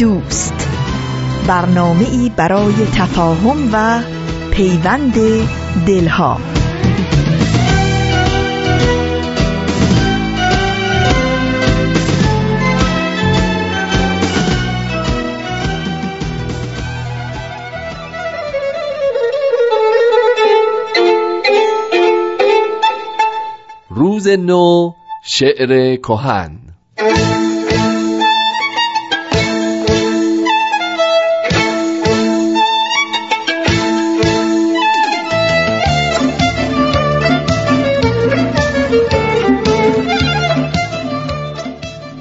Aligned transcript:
دوست. 0.00 0.68
برنامه 1.48 2.08
ای 2.10 2.30
برای 2.36 2.74
تفاهم 2.94 3.70
و 3.72 4.02
پیوند 4.50 5.14
دلها. 5.86 6.40
روز 23.90 24.28
نو 24.28 24.92
شعر 25.24 25.96
کهن. 25.96 26.58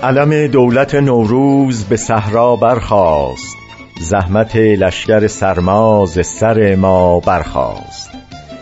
علم 0.03 0.47
دولت 0.47 0.95
نوروز 0.95 1.83
به 1.83 1.97
صحرا 1.97 2.55
برخاست. 2.55 3.57
زحمت 4.01 4.55
لشکر 4.55 5.27
سرماز 5.27 6.27
سر 6.27 6.75
ما 6.75 7.19
برخاست. 7.19 8.09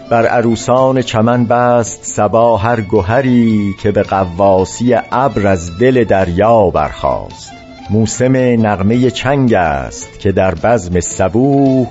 بر 0.10 0.26
عروسان 0.26 1.02
چمن 1.02 1.46
بست 1.46 2.06
سبا 2.06 2.58
هر 2.58 2.82
گهری 2.82 3.76
که 3.84 3.92
به 3.92 4.04
قواسی 4.04 4.96
ابر 5.12 5.48
از 5.48 5.78
دل 5.78 6.04
دریا 6.04 6.70
برخاست. 6.70 7.52
موسم 7.90 8.36
نغمه 8.36 9.12
چنگ 9.12 9.54
است 9.54 10.20
که 10.20 10.32
در 10.32 10.56
بزم 10.56 11.00
صبوح 11.00 11.88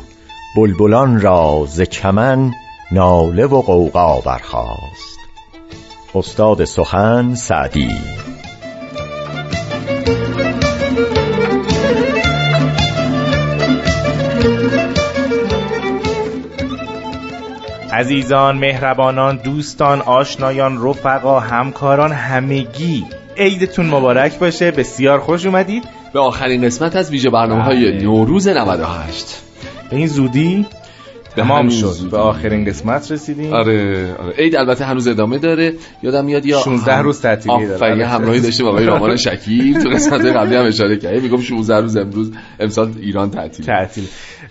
بلبلان 0.56 1.20
را 1.20 1.64
ز 1.68 1.80
چمن 1.80 2.52
ناله 2.92 3.46
و 3.46 3.62
غوغا 3.62 4.20
برخاست. 4.20 5.18
استاد 6.14 6.64
سخن 6.64 7.34
سعدی 7.34 7.90
عزیزان 17.96 18.58
مهربانان 18.58 19.40
دوستان 19.44 20.00
آشنایان 20.00 20.88
رفقا 20.88 21.40
همکاران 21.40 22.12
همگی. 22.12 23.04
عیدتون 23.36 23.86
مبارک 23.86 24.38
باشه. 24.38 24.70
بسیار 24.70 25.18
خوش 25.18 25.46
اومدید. 25.46 25.84
به 26.12 26.20
آخرین 26.20 26.62
قسمت 26.64 26.96
از 26.96 27.10
ویژه 27.10 27.30
برنامه 27.30 27.62
های 27.62 27.92
بله. 27.92 28.02
نوروز 28.02 28.48
98 28.48 29.42
به 29.90 29.96
این 29.96 30.06
زودی 30.06 30.66
تمام 31.36 31.68
شد. 31.68 32.10
به 32.10 32.16
آخرین 32.16 32.64
قسمت 32.64 33.12
رسیدیم. 33.12 33.52
آره 33.52 34.14
آره. 34.14 34.32
عید 34.38 34.56
البته 34.56 34.84
هنوز 34.84 35.08
ادامه 35.08 35.38
داره. 35.38 35.72
یادم 36.02 36.24
میاد 36.24 36.46
یا 36.46 36.60
16 36.60 36.98
روز 36.98 37.20
تعطیلی 37.20 37.66
داره. 37.66 37.74
آفرین 37.74 38.02
همراهی 38.02 38.40
داشته 38.40 38.64
با 38.64 38.70
آقای 38.70 38.84
رامان 38.94 39.16
شکیب 39.16 39.78
تو 39.78 39.88
قسمت 39.88 40.26
قبلی 40.26 40.56
هم 40.56 40.66
اشاره 40.66 40.96
کرد. 40.96 41.22
میگم 41.22 41.40
16 41.40 41.80
روز 41.80 41.96
امروز 41.96 42.32
امسال 42.60 42.92
ایران 43.00 43.30
تعطیل 43.30 43.66
تعطیل 43.66 44.04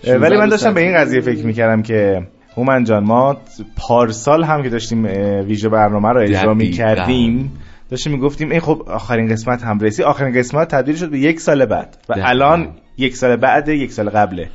ولی 0.04 0.36
من 0.36 0.48
داشتم 0.48 0.74
به 0.74 0.80
این 0.80 0.96
قضیه 0.96 1.20
فکر 1.20 1.46
می‌کردم 1.46 1.82
که 1.82 2.26
هومن 2.56 2.84
جان 2.84 3.04
ما 3.04 3.36
پارسال 3.76 4.44
هم 4.44 4.62
که 4.62 4.68
داشتیم 4.68 5.04
ویژه 5.46 5.68
برنامه 5.68 6.08
رو 6.08 6.20
اجرا 6.20 6.54
می 6.54 6.70
کردیم 6.70 7.52
داشتیم 7.90 8.12
می‌گفتیم 8.12 8.50
این 8.50 8.60
خب 8.60 8.82
آخرین 8.86 9.28
قسمت 9.28 9.62
هم 9.62 9.78
رسی 9.78 10.02
آخرین 10.02 10.38
قسمت 10.38 10.68
تبدیل 10.68 10.96
شد 10.96 11.10
به 11.10 11.18
یک 11.18 11.40
سال 11.40 11.66
بعد. 11.66 11.96
و 12.08 12.14
الان 12.18 12.68
یک 12.98 13.16
سال 13.16 13.36
بعد 13.36 13.68
یک 13.68 13.92
سال 13.92 14.10
قبله. 14.10 14.48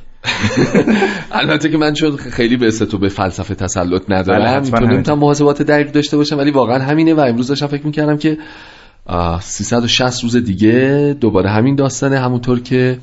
البته 1.32 1.68
که 1.68 1.76
من 1.78 1.92
چون 1.92 2.16
خیلی 2.16 2.56
به 2.56 2.70
تو 2.70 2.98
به 2.98 3.08
فلسفه 3.08 3.54
تسلط 3.54 4.02
ندارم 4.08 4.62
بله، 4.62 4.86
نمی‌تونم 4.86 5.18
محاسبات 5.18 5.62
دقیق 5.62 5.92
داشته 5.92 6.16
باشم 6.16 6.38
ولی 6.38 6.50
واقعا 6.50 6.78
همینه 6.78 7.14
و 7.14 7.20
امروز 7.20 7.48
داشتم 7.48 7.66
فکر 7.66 7.86
می‌کردم 7.86 8.16
که 8.16 8.38
360 9.40 10.22
روز 10.22 10.36
دیگه 10.36 11.16
دوباره 11.20 11.50
همین 11.50 11.74
داستانه. 11.74 12.18
همونطور 12.18 12.60
که 12.60 12.98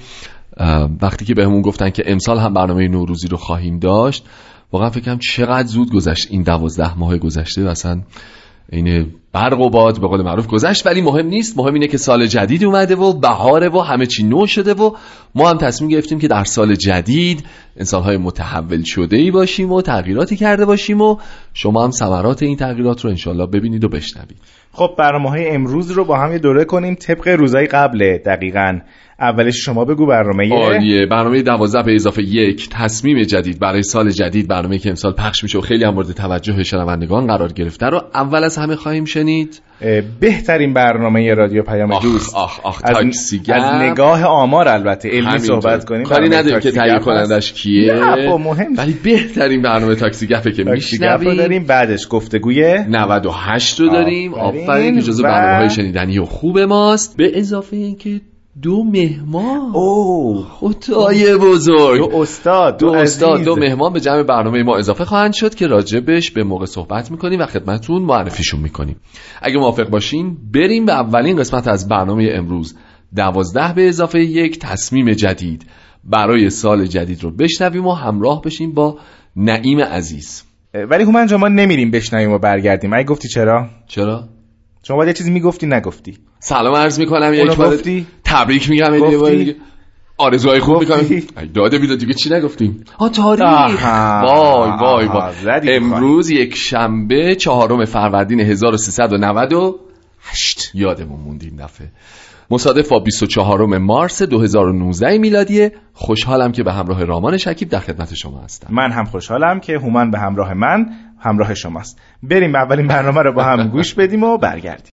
وقتی 1.01 1.25
که 1.25 1.33
بهمون 1.33 1.61
گفتن 1.61 1.89
که 1.89 2.03
امسال 2.05 2.37
هم 2.37 2.53
برنامه 2.53 2.87
نوروزی 2.87 3.27
رو 3.27 3.37
خواهیم 3.37 3.79
داشت 3.79 4.25
واقعا 4.72 4.90
فکرم 4.90 5.19
چقدر 5.19 5.68
زود 5.68 5.91
گذشت 5.91 6.28
این 6.31 6.44
دوازده 6.44 6.97
ماه 6.97 7.18
گذشته 7.18 7.66
و 7.66 7.68
اصلا 7.68 8.02
این 8.72 9.07
برق 9.34 9.59
و 9.59 9.69
باد 9.69 10.02
به 10.02 10.07
قول 10.07 10.22
معروف 10.22 10.47
گذشت 10.47 10.88
ولی 10.88 11.02
مهم 11.02 11.28
نیست. 11.28 11.57
مهم 11.57 11.74
اینه 11.74 11.88
که 11.88 11.97
سال 11.97 12.25
جدید 12.25 12.63
اومده 12.63 12.96
و 12.96 13.13
بهاره 13.13 13.69
و 13.69 13.79
همه 13.79 14.06
چی 14.06 14.24
نو 14.24 14.47
شده 14.47 14.74
و 14.74 14.96
ما 15.35 15.50
هم 15.50 15.58
تصمیم 15.58 15.90
گرفتیم 15.90 16.19
که 16.19 16.28
در 16.28 16.44
سال 16.44 16.75
جدید 16.75 17.46
انسانهای 17.78 18.18
متحول 18.18 18.84
شده 18.84 19.18
ای 19.18 19.31
باشیم 19.31 19.72
و 19.72 19.81
تغییراتی 19.81 20.35
کرده 20.35 20.66
باشیم 20.66 21.02
و 21.02 21.18
شما 21.53 21.84
هم 21.84 21.91
ثمرات 21.91 22.44
این 22.44 22.58
تغییرات 22.58 23.02
رو 23.02 23.09
انشالله 23.09 23.46
ببینید 23.46 23.84
و 23.84 23.90
بشنوید. 23.90 24.38
خب 24.72 24.90
برنامه 24.97 25.29
های 25.29 25.50
امروز 25.50 25.91
رو 25.91 26.06
با 26.06 26.18
هم 26.18 26.38
دوره 26.38 26.66
کنیم. 26.66 26.96
طبق 26.96 27.28
روزای 27.28 27.66
قبله 27.66 28.18
دقیقاً 28.25 28.79
اولش 29.22 29.66
شما 29.66 29.85
بگو 29.85 30.06
برنامه 30.06 30.53
عالیه 30.53 31.06
برنامه 31.06 31.41
12 31.41 31.84
به 31.84 31.96
اضافه 31.96 32.24
یک. 32.24 32.69
تصمیم 32.72 33.24
جدید 33.24 33.59
برای 33.59 33.84
سال 33.84 34.09
جدید 34.09 34.47
برنامه 34.47 34.78
که 34.78 34.90
امسال 34.90 35.13
پخش 35.13 35.44
میشه 35.44 35.57
و 35.57 35.62
خیلی 35.62 35.84
هم 35.84 35.94
مورد 35.94 36.12
توجه 36.12 36.63
شنوندگان 36.63 37.28
قرار 37.28 37.52
گرفته 37.52 37.85
رو 37.85 38.02
اول 38.13 38.44
از 38.44 38.58
همه 38.58 38.75
خواهیم 38.75 39.06
شنید. 39.06 39.62
بهترین 40.19 40.74
برنامه 40.74 41.34
رادیو 41.34 41.63
پیام 41.63 41.91
آخ 41.91 42.03
دوست. 42.03 42.35
آخ 42.35 42.59
آخ 42.63 42.81
از, 42.84 42.97
از 43.50 43.63
نگاه 43.81 44.24
آمار 44.24 44.68
البته. 44.68 45.09
علمی 45.09 45.40
صحبت 45.40 45.85
کنیم. 45.85 46.03
کاری 46.03 46.29
نداریم 46.29 46.59
که 46.59 46.72
تهیه 46.72 47.00
کنندش 47.00 47.53
کیه؟ 47.53 47.94
مهم 48.40 48.74
ولی 48.78 48.94
بهترین 49.03 49.62
برنامه 49.62 49.96
تاکسی 49.96 50.28
گپه 50.28 50.52
که 50.52 50.63
میشنویم 50.63 51.34
داریم. 51.34 51.63
بعدش 51.63 52.08
گفتگوی 52.09 52.78
98 52.90 53.79
رو 53.79 53.90
داریم. 53.90 54.34
آفرین. 54.34 55.00
جزو 55.00 55.24
برنامه 55.24 55.58
های 55.58 55.69
شنیدنی 55.69 56.19
و 56.19 56.25
خوب 56.25 56.59
ماست. 56.59 57.18
به 57.18 57.40
اضافه 57.40 57.75
اینکه 57.75 58.22
دو 58.62 58.84
مهمان. 58.84 59.72
او. 59.74 60.46
خدای 60.50 61.38
بزرگ. 61.38 62.12
دو 62.12 62.18
استاد 62.18 62.80
دو, 62.80 62.88
استاد 62.88 63.44
دو 63.44 63.56
مهمان 63.56 63.94
به 63.94 64.00
جمع 64.00 64.24
برنامه 64.24 64.64
ما 64.64 64.78
اضافه 64.78 65.06
خواهند 65.06 65.34
شد 65.34 65.56
که 65.56 65.68
راجبش 65.68 66.31
به 66.31 66.44
موقع 66.44 66.66
صحبت 66.66 67.12
می‌کنیم 67.12 67.40
و 67.40 67.46
خدمتتون 67.46 68.02
معرفیشون 68.02 68.59
می‌کنیم. 68.59 68.96
اگه 69.42 69.58
موافق 69.58 69.90
باشین 69.90 70.38
بریم 70.53 70.86
به 70.86 70.94
اولین 70.94 71.38
قسمت 71.38 71.68
از 71.68 71.88
برنامه 71.88 72.30
امروز. 72.31 72.75
دوازده 73.16 73.74
به 73.74 73.88
اضافه 73.88 74.20
یک 74.20 74.59
تصمیم 74.59 75.12
جدید. 75.12 75.66
برای 76.03 76.50
سال 76.50 76.86
جدید 76.86 77.24
رو 77.24 77.31
بشنویم 77.31 77.88
و 77.88 77.94
همراه 77.94 78.41
بشیم 78.41 78.74
با 78.74 78.97
نعیم 79.36 79.80
عزیز. 79.80 80.44
ولی 80.74 81.03
هومن 81.03 81.36
ما 81.36 81.47
نمیریم 81.47 81.91
بشنویم 81.91 82.31
و 82.31 82.38
برگردیم. 82.38 82.94
اگه 82.94 83.03
گفتی 83.03 83.28
چرا؟ 83.28 83.68
چرا؟ 83.88 84.24
شما 84.84 84.97
باید 84.97 85.08
یه 85.08 85.14
چیزی 85.14 85.31
می‌گفتی 85.31 85.68
نگفتی. 85.68 86.18
سلام 86.40 86.76
عرض 86.76 87.00
می‌کنم 87.00 87.34
یک 87.34 87.56
بار 87.56 87.78
تبریک 88.29 88.70
میگم 88.70 88.93
یه 88.93 89.55
آرزوهای 90.17 90.59
خوب 90.59 90.79
می‌کنم. 90.79 90.99
داده 91.53 91.79
بیداد 91.79 91.97
دیگه 91.97 92.14
چی 92.14 92.29
نگفتیم؟ 92.29 92.84
ها 92.99 93.09
تاریخ. 93.09 93.84
وای 94.23 94.72
وای 94.81 95.08
وای. 95.08 95.76
امروز 95.76 96.29
یک 96.29 96.55
شنبه 96.55 97.35
چهارم 97.35 97.85
فروردین 97.85 98.40
1398 98.40 100.72
یادمون 100.73 101.20
موند 101.20 101.43
این 101.43 101.55
دفعه. 101.55 101.87
مصادف 102.52 102.90
با 102.90 102.99
24 102.99 103.78
مارس 103.78 104.22
2019 104.22 105.17
میلادی 105.17 105.70
خوشحالم 105.93 106.52
که 106.52 106.64
به 106.64 106.73
همراه 106.73 107.03
رامان 107.03 107.37
شکیب 107.37 107.70
در 107.70 107.79
خدمت 107.79 108.14
شما 108.14 108.41
هستم. 108.41 108.67
من 108.72 108.91
هم 108.91 109.05
خوشحالم 109.05 109.59
که 109.59 109.73
هومن 109.73 110.11
به 110.11 110.20
همراه 110.20 110.53
من 110.53 110.85
همراه 111.20 111.53
شماست. 111.53 111.99
بریم 112.23 112.55
اولین 112.55 112.87
برنامه 112.87 113.22
رو 113.22 113.34
با 113.34 113.43
هم 113.43 113.67
گوش 113.67 113.93
بدیم 113.93 114.23
و 114.23 114.37
برگردیم. 114.37 114.91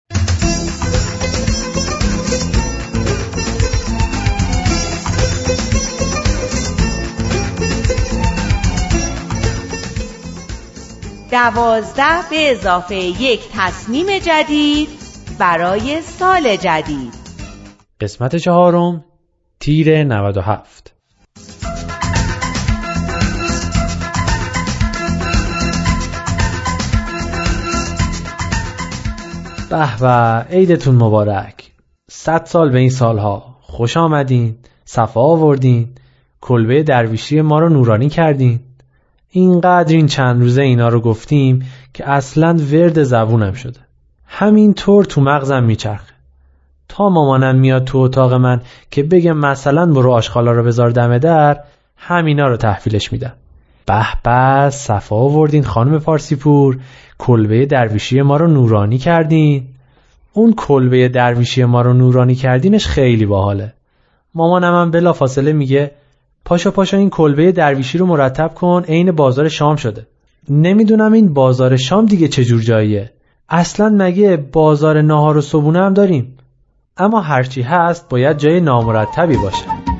دوازده 11.36 12.30
به 12.30 12.52
اضافه 12.52 12.96
یک 12.96 13.40
تصمیم 13.54 14.06
جدید 14.20 14.90
برای 15.40 16.02
سال 16.02 16.56
جدید. 16.56 17.14
قسمت 18.02 18.36
چهارم 18.36 19.06
تیر 19.60 20.04
97 20.04 20.94
به 29.70 29.98
به 30.00 30.08
عیدتون 30.50 30.96
مبارک. 30.96 31.72
صد 32.10 32.46
سال 32.46 32.70
به 32.70 32.80
این 32.80 32.90
سالها. 32.90 33.58
خوش 33.62 33.98
آمدین 33.98 34.56
صفا 34.86 35.22
آوردین 35.22 35.88
کلبه 36.42 36.84
درویشی 36.84 37.42
ما 37.42 37.60
رو 37.60 37.70
نورانی 37.70 38.10
کردین. 38.10 38.60
اینقدر 39.38 39.96
این 39.96 40.08
چند 40.08 40.42
روزه 40.42 40.62
اینا 40.62 40.90
رو 40.90 41.00
گفتیم 41.02 41.66
که 41.94 42.10
اصلا 42.10 42.58
ورد 42.72 43.04
زبونم 43.04 43.54
شده. 43.54 43.80
همین 44.26 44.74
طور 44.74 45.06
تو 45.06 45.22
مغزم 45.22 45.64
میچرخه. 45.64 46.14
تا 46.88 47.10
مامانم 47.10 47.56
میاد 47.56 47.84
تو 47.84 47.98
اتاق 47.98 48.34
من 48.34 48.62
که 48.92 49.04
بگم 49.04 49.38
مثلا 49.38 49.86
برو 49.86 50.12
آشخالا 50.12 50.52
رو 50.52 50.64
بذار 50.64 50.90
دم 50.90 51.18
در 51.18 51.60
همینا 51.98 52.48
رو 52.48 52.58
تحویلش 52.58 53.12
میدم 53.12 53.34
به 53.86 54.06
به 54.24 54.70
صفا 54.70 55.16
آوردین 55.16 55.64
خانم 55.64 56.00
پارسیپور 56.00 56.80
کلبه 57.18 57.66
درویشی 57.66 58.22
ما 58.22 58.38
رو 58.38 58.48
نورانی 58.48 58.98
کردین. 58.98 59.64
اون 60.34 60.54
کلبه 60.54 61.08
درویشی 61.08 61.66
ما 61.66 61.82
رو 61.82 61.94
نورانی 61.94 62.36
کردینش 62.36 62.88
خیلی 62.88 63.26
باحاله. 63.26 63.74
مامانم 64.36 64.76
هم 64.76 64.92
بلا 64.92 65.14
فاصله 65.14 65.54
میگه 65.54 65.92
پاشا 66.46 66.72
پاشا 66.72 66.98
این 66.98 67.10
کلبه 67.10 67.52
درویشی 67.52 67.98
رو 67.98 68.06
مرتب 68.06 68.54
کن 68.54 68.84
عین 68.88 69.12
بازار 69.12 69.50
شام 69.50 69.76
شده. 69.76 70.08
نمی‌دونم 70.50 71.14
این 71.14 71.34
بازار 71.34 71.76
شام 71.76 72.06
دیگه 72.06 72.28
چجور 72.28 72.62
جاییه. 72.62 73.12
اصلا 73.50 73.90
مگه 73.90 74.38
بازار 74.38 75.02
نهار 75.02 75.38
و 75.38 75.42
صبونه 75.42 75.80
هم 75.80 75.94
داریم؟ 75.94 76.38
اما 76.98 77.22
هرچی 77.22 77.62
هست 77.62 78.10
باید 78.10 78.38
جای 78.38 78.62
نامرتبی 78.62 79.38
باشه. 79.38 79.95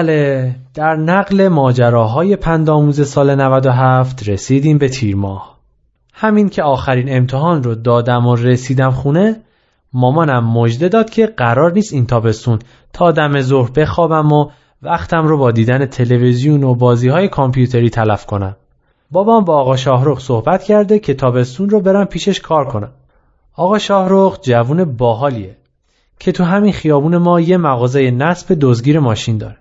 بله 0.00 0.54
در 0.74 0.96
نقل 0.96 1.48
ماجراهای 1.48 2.36
پندآموز 2.36 3.08
سال 3.08 3.34
97 3.34 4.28
رسیدیم 4.28 4.78
به 4.78 4.88
تیر 4.88 5.16
ماه. 5.16 5.58
همین 6.14 6.48
که 6.48 6.62
آخرین 6.62 7.16
امتحان 7.16 7.62
رو 7.62 7.74
دادم 7.74 8.26
و 8.26 8.36
رسیدم 8.36 8.90
خونه 8.90 9.40
مامانم 9.92 10.44
مژده 10.44 10.88
داد 10.88 11.10
که 11.10 11.26
قرار 11.26 11.72
نیست 11.72 11.92
این 11.92 12.06
تابستون 12.06 12.58
تا 12.92 13.12
دم 13.12 13.40
ظهر 13.40 13.70
بخوابم 13.70 14.32
و 14.32 14.50
وقتم 14.82 15.26
رو 15.26 15.38
با 15.38 15.50
دیدن 15.50 15.86
تلویزیون 15.86 16.64
و 16.64 16.74
بازی 16.74 17.08
های 17.08 17.28
کامپیوتری 17.28 17.90
تلف 17.90 18.26
کنم. 18.26 18.56
بابام 19.10 19.44
با 19.44 19.56
آقا 19.56 19.76
شاهرخ 19.76 20.20
صحبت 20.20 20.62
کرده 20.62 20.98
که 20.98 21.14
تابستون 21.14 21.70
رو 21.70 21.80
برم 21.80 22.04
پیشش 22.04 22.40
کار 22.40 22.64
کنم. 22.64 22.90
آقا 23.56 23.78
شاهرخ 23.78 24.40
جوون 24.42 24.84
باحالیه 24.84 25.56
که 26.18 26.32
تو 26.32 26.44
همین 26.44 26.72
خیابون 26.72 27.16
ما 27.16 27.40
یه 27.40 27.56
مغازه 27.56 28.10
نصب 28.10 28.56
دزگیر 28.60 29.00
ماشین 29.00 29.38
داره. 29.38 29.56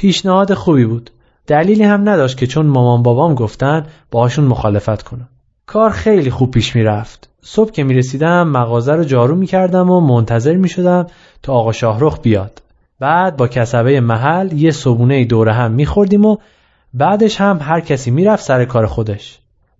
پیشنهاد 0.00 0.54
خوبی 0.54 0.84
بود. 0.84 1.10
دلیلی 1.46 1.84
هم 1.84 2.08
نداشت 2.08 2.36
که 2.36 2.46
چون 2.46 2.66
مامان 2.66 3.02
بابام 3.02 3.34
گفتن 3.34 3.86
باهاشون 4.10 4.44
مخالفت 4.44 5.02
کنم. 5.02 5.28
کار 5.66 5.90
خیلی 5.90 6.30
خوب 6.30 6.50
پیش 6.50 6.76
می‌رفت. 6.76 7.28
صبح 7.42 7.70
که 7.70 7.84
می‌رسیدم 7.84 8.48
مغازه 8.48 8.92
رو 8.92 9.04
جارو 9.04 9.36
می‌کردم 9.36 9.90
و 9.90 10.00
منتظر 10.00 10.56
می‌شدم 10.56 11.06
تا 11.42 11.52
آقا 11.52 11.72
شاهرخ 11.72 12.20
بیاد. 12.22 12.62
بعد 13.00 13.36
با 13.36 13.48
کسبه 13.48 14.00
محل 14.00 14.52
یه 14.52 14.70
صبونه 14.70 15.24
دوره 15.24 15.52
هم 15.52 15.70
میخوردیم 15.70 16.24
و 16.24 16.36
بعدش 16.94 17.40
هم 17.40 17.58
هر 17.62 17.80
کسی 17.80 18.10
می‌رفت 18.10 18.44
سر 18.44 18.64
کار 18.64 18.86
خودش. 18.86 19.38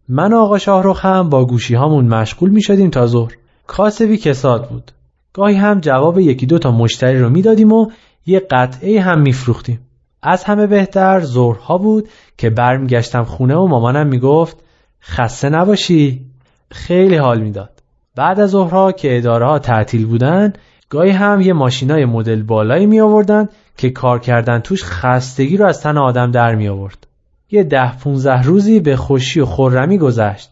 من 0.08 0.32
و 0.32 0.36
آقا 0.36 0.58
شاهرخ 0.58 1.04
هم 1.04 1.28
با 1.28 1.44
گوشی 1.44 1.74
هامون 1.74 2.04
مشغول 2.04 2.50
می‌شدیم 2.50 2.90
تا 2.90 3.06
ظهر. 3.06 3.32
کاسبی 3.66 4.16
کساد 4.16 4.68
بود. 4.68 4.90
گاهی 5.32 5.56
هم 5.56 5.80
جواب 5.80 6.18
یکی 6.18 6.46
دو 6.46 6.58
تا 6.58 6.70
مشتری 6.70 7.18
رو 7.18 7.30
می‌دادیم 7.30 7.72
و 7.72 7.90
یه 8.26 8.40
قطعه 8.40 9.00
هم 9.00 9.20
میفروختیم. 9.20 9.80
از 10.22 10.44
همه 10.44 10.66
بهتر 10.66 11.20
ظهرها 11.20 11.78
بود 11.78 12.08
که 12.38 12.50
برمیگشتم 12.50 13.24
خونه 13.24 13.56
و 13.56 13.66
مامانم 13.66 14.06
می‌گفت 14.06 14.56
خسته 15.02 15.48
نباشی. 15.48 16.26
خیلی 16.70 17.16
حال 17.16 17.40
می‌داد. 17.40 17.70
بعد 18.16 18.40
از 18.40 18.50
ظهرها 18.50 18.92
که 18.92 19.18
اداره 19.18 19.46
ها 19.46 19.58
تعطیل 19.58 20.06
بودن 20.06 20.52
گاهی 20.88 21.10
هم 21.10 21.40
یه 21.40 21.52
ماشینای 21.52 22.04
مدل 22.04 22.42
بالایی 22.42 22.86
می 22.86 23.00
آوردن 23.00 23.48
که 23.76 23.90
کار 23.90 24.18
کردن 24.18 24.58
توش 24.58 24.84
خستگی 24.84 25.56
رو 25.56 25.66
از 25.66 25.80
تن 25.82 25.98
آدم 25.98 26.30
در 26.30 26.54
می 26.54 26.68
آورد. 26.68 27.06
یه 27.50 27.62
ده 27.62 27.98
15 27.98 28.42
روزی 28.42 28.80
به 28.80 28.96
خوشی 28.96 29.40
و 29.40 29.46
خورمی 29.46 29.98
گذشت 29.98 30.50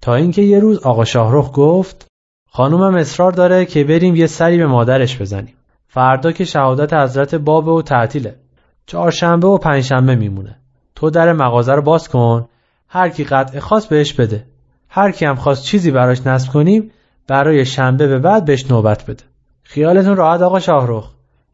تا 0.00 0.14
اینکه 0.14 0.42
یه 0.42 0.58
روز 0.58 0.78
آقا 0.78 1.04
شاهرخ 1.04 1.50
گفت 1.54 2.06
خانومم 2.50 2.94
اصرار 2.94 3.32
داره 3.32 3.64
که 3.64 3.84
بریم 3.84 4.16
یه 4.16 4.26
سری 4.26 4.58
به 4.58 4.66
مادرش 4.66 5.20
بزنیم. 5.20 5.54
فردا 5.88 6.32
که 6.32 6.44
شهادت 6.44 6.94
حضرت 6.94 7.34
بابه 7.34 7.70
و 7.70 7.82
تعطیله. 7.82 8.34
چهارشنبه 8.88 9.48
و 9.48 9.58
پنجشنبه 9.58 10.14
میمونه. 10.14 10.56
تو 10.94 11.10
در 11.10 11.32
مغازه 11.32 11.72
رو 11.72 11.82
باز 11.82 12.08
کن. 12.08 12.48
هر 12.88 13.08
کی 13.08 13.24
قطع 13.24 13.58
خواست 13.58 13.88
بهش 13.88 14.12
بده. 14.12 14.44
هر 14.88 15.10
کی 15.10 15.24
هم 15.24 15.34
خواست 15.34 15.64
چیزی 15.64 15.90
براش 15.90 16.26
نصب 16.26 16.52
کنیم 16.52 16.90
برای 17.26 17.64
شنبه 17.64 18.06
به 18.06 18.18
بعد 18.18 18.44
بهش 18.44 18.70
نوبت 18.70 19.06
بده. 19.06 19.24
خیالتون 19.62 20.16
راحت 20.16 20.42
آقا 20.42 20.58
شاهرخ. 20.58 21.10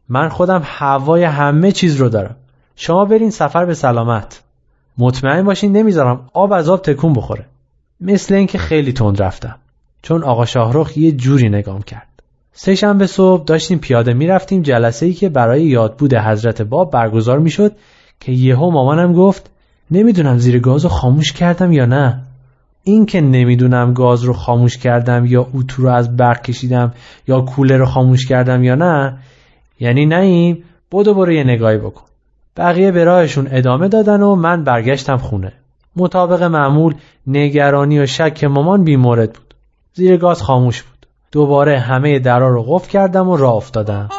من 0.09 0.29
خودم 0.29 0.61
هوای 0.65 1.23
همه 1.23 1.71
چیز 1.71 1.95
رو 1.95 2.09
دارم. 2.09 2.35
شما 2.75 3.05
برین 3.05 3.29
سفر 3.29 3.65
به 3.65 3.73
سلامت. 3.73 4.43
مطمئن 4.97 5.43
باشین 5.43 5.77
نمی‌ذارم 5.77 6.29
آب 6.33 6.53
از 6.53 6.69
آب 6.69 6.81
تکون 6.81 7.13
بخوره. 7.13 7.45
مثل 8.01 8.35
اینکه 8.35 8.57
خیلی 8.57 8.93
تند 8.93 9.21
رفتم. 9.21 9.55
چون 10.01 10.23
آقا 10.23 10.45
شاهرخ 10.45 10.97
یه 10.97 11.11
جوری 11.11 11.49
نگام 11.49 11.81
کرد. 11.81 12.14
سه 12.57 12.75
شنبه 12.75 13.07
صبح 13.07 13.45
داشتیم 13.45 13.77
پیاده 13.77 14.13
می‌رفتیم 14.13 14.61
جلسه 14.61 15.05
ای 15.05 15.13
که 15.13 15.29
برای 15.29 15.63
یادبود 15.63 16.13
حضرت 16.13 16.61
باب 16.61 16.91
برگزار 16.91 17.39
می‌شد 17.39 17.71
که 18.19 18.31
یهو 18.31 18.71
مامانم 18.71 19.13
گفت 19.13 19.51
نمی‌دونم 19.91 20.37
زیر 20.37 20.59
گاز 20.59 20.83
رو 20.83 20.89
خاموش 20.89 21.31
کردم 21.31 21.71
یا 21.71 21.85
نه. 21.85 22.21
این 22.83 23.05
که 23.05 23.21
نمی‌دونم 23.21 23.93
گاز 23.93 24.23
رو 24.23 24.33
خاموش 24.33 24.77
کردم 24.77 25.25
یا 25.25 25.47
اتو 25.53 25.81
رو 25.81 25.89
از 25.89 26.17
برق 26.17 26.41
کشیدم 26.41 26.93
یا 27.27 27.41
کولر 27.41 27.77
رو 27.77 27.85
خاموش 27.85 28.25
کردم 28.27 28.63
یا 28.63 28.75
نه 28.75 29.17
یعنی 29.79 30.05
نهیم 30.05 30.63
بدو 30.91 31.13
برو 31.13 31.31
یه 31.31 31.43
نگاهی 31.43 31.77
بکن. 31.77 32.05
بقیه 32.57 32.91
به 32.91 33.03
راهشون 33.03 33.47
ادامه 33.51 33.87
دادن 33.87 34.21
و 34.21 34.35
من 34.35 34.63
برگشتم 34.63 35.17
خونه. 35.17 35.53
مطابق 35.95 36.43
معمول 36.43 36.93
نگرانی 37.27 37.99
و 37.99 38.05
شک 38.05 38.43
مامان 38.43 38.83
بیمورد 38.83 39.33
بود. 39.33 39.53
زیر 39.93 40.17
گاز 40.17 40.41
خاموش 40.41 40.83
بود. 40.83 40.94
دوباره 41.35 41.79
همه 41.79 42.19
درا 42.19 42.49
رو 42.49 42.63
قفل 42.63 42.89
کردم 42.89 43.29
و 43.29 43.37
راه 43.37 43.55
افتادم. 43.55 44.09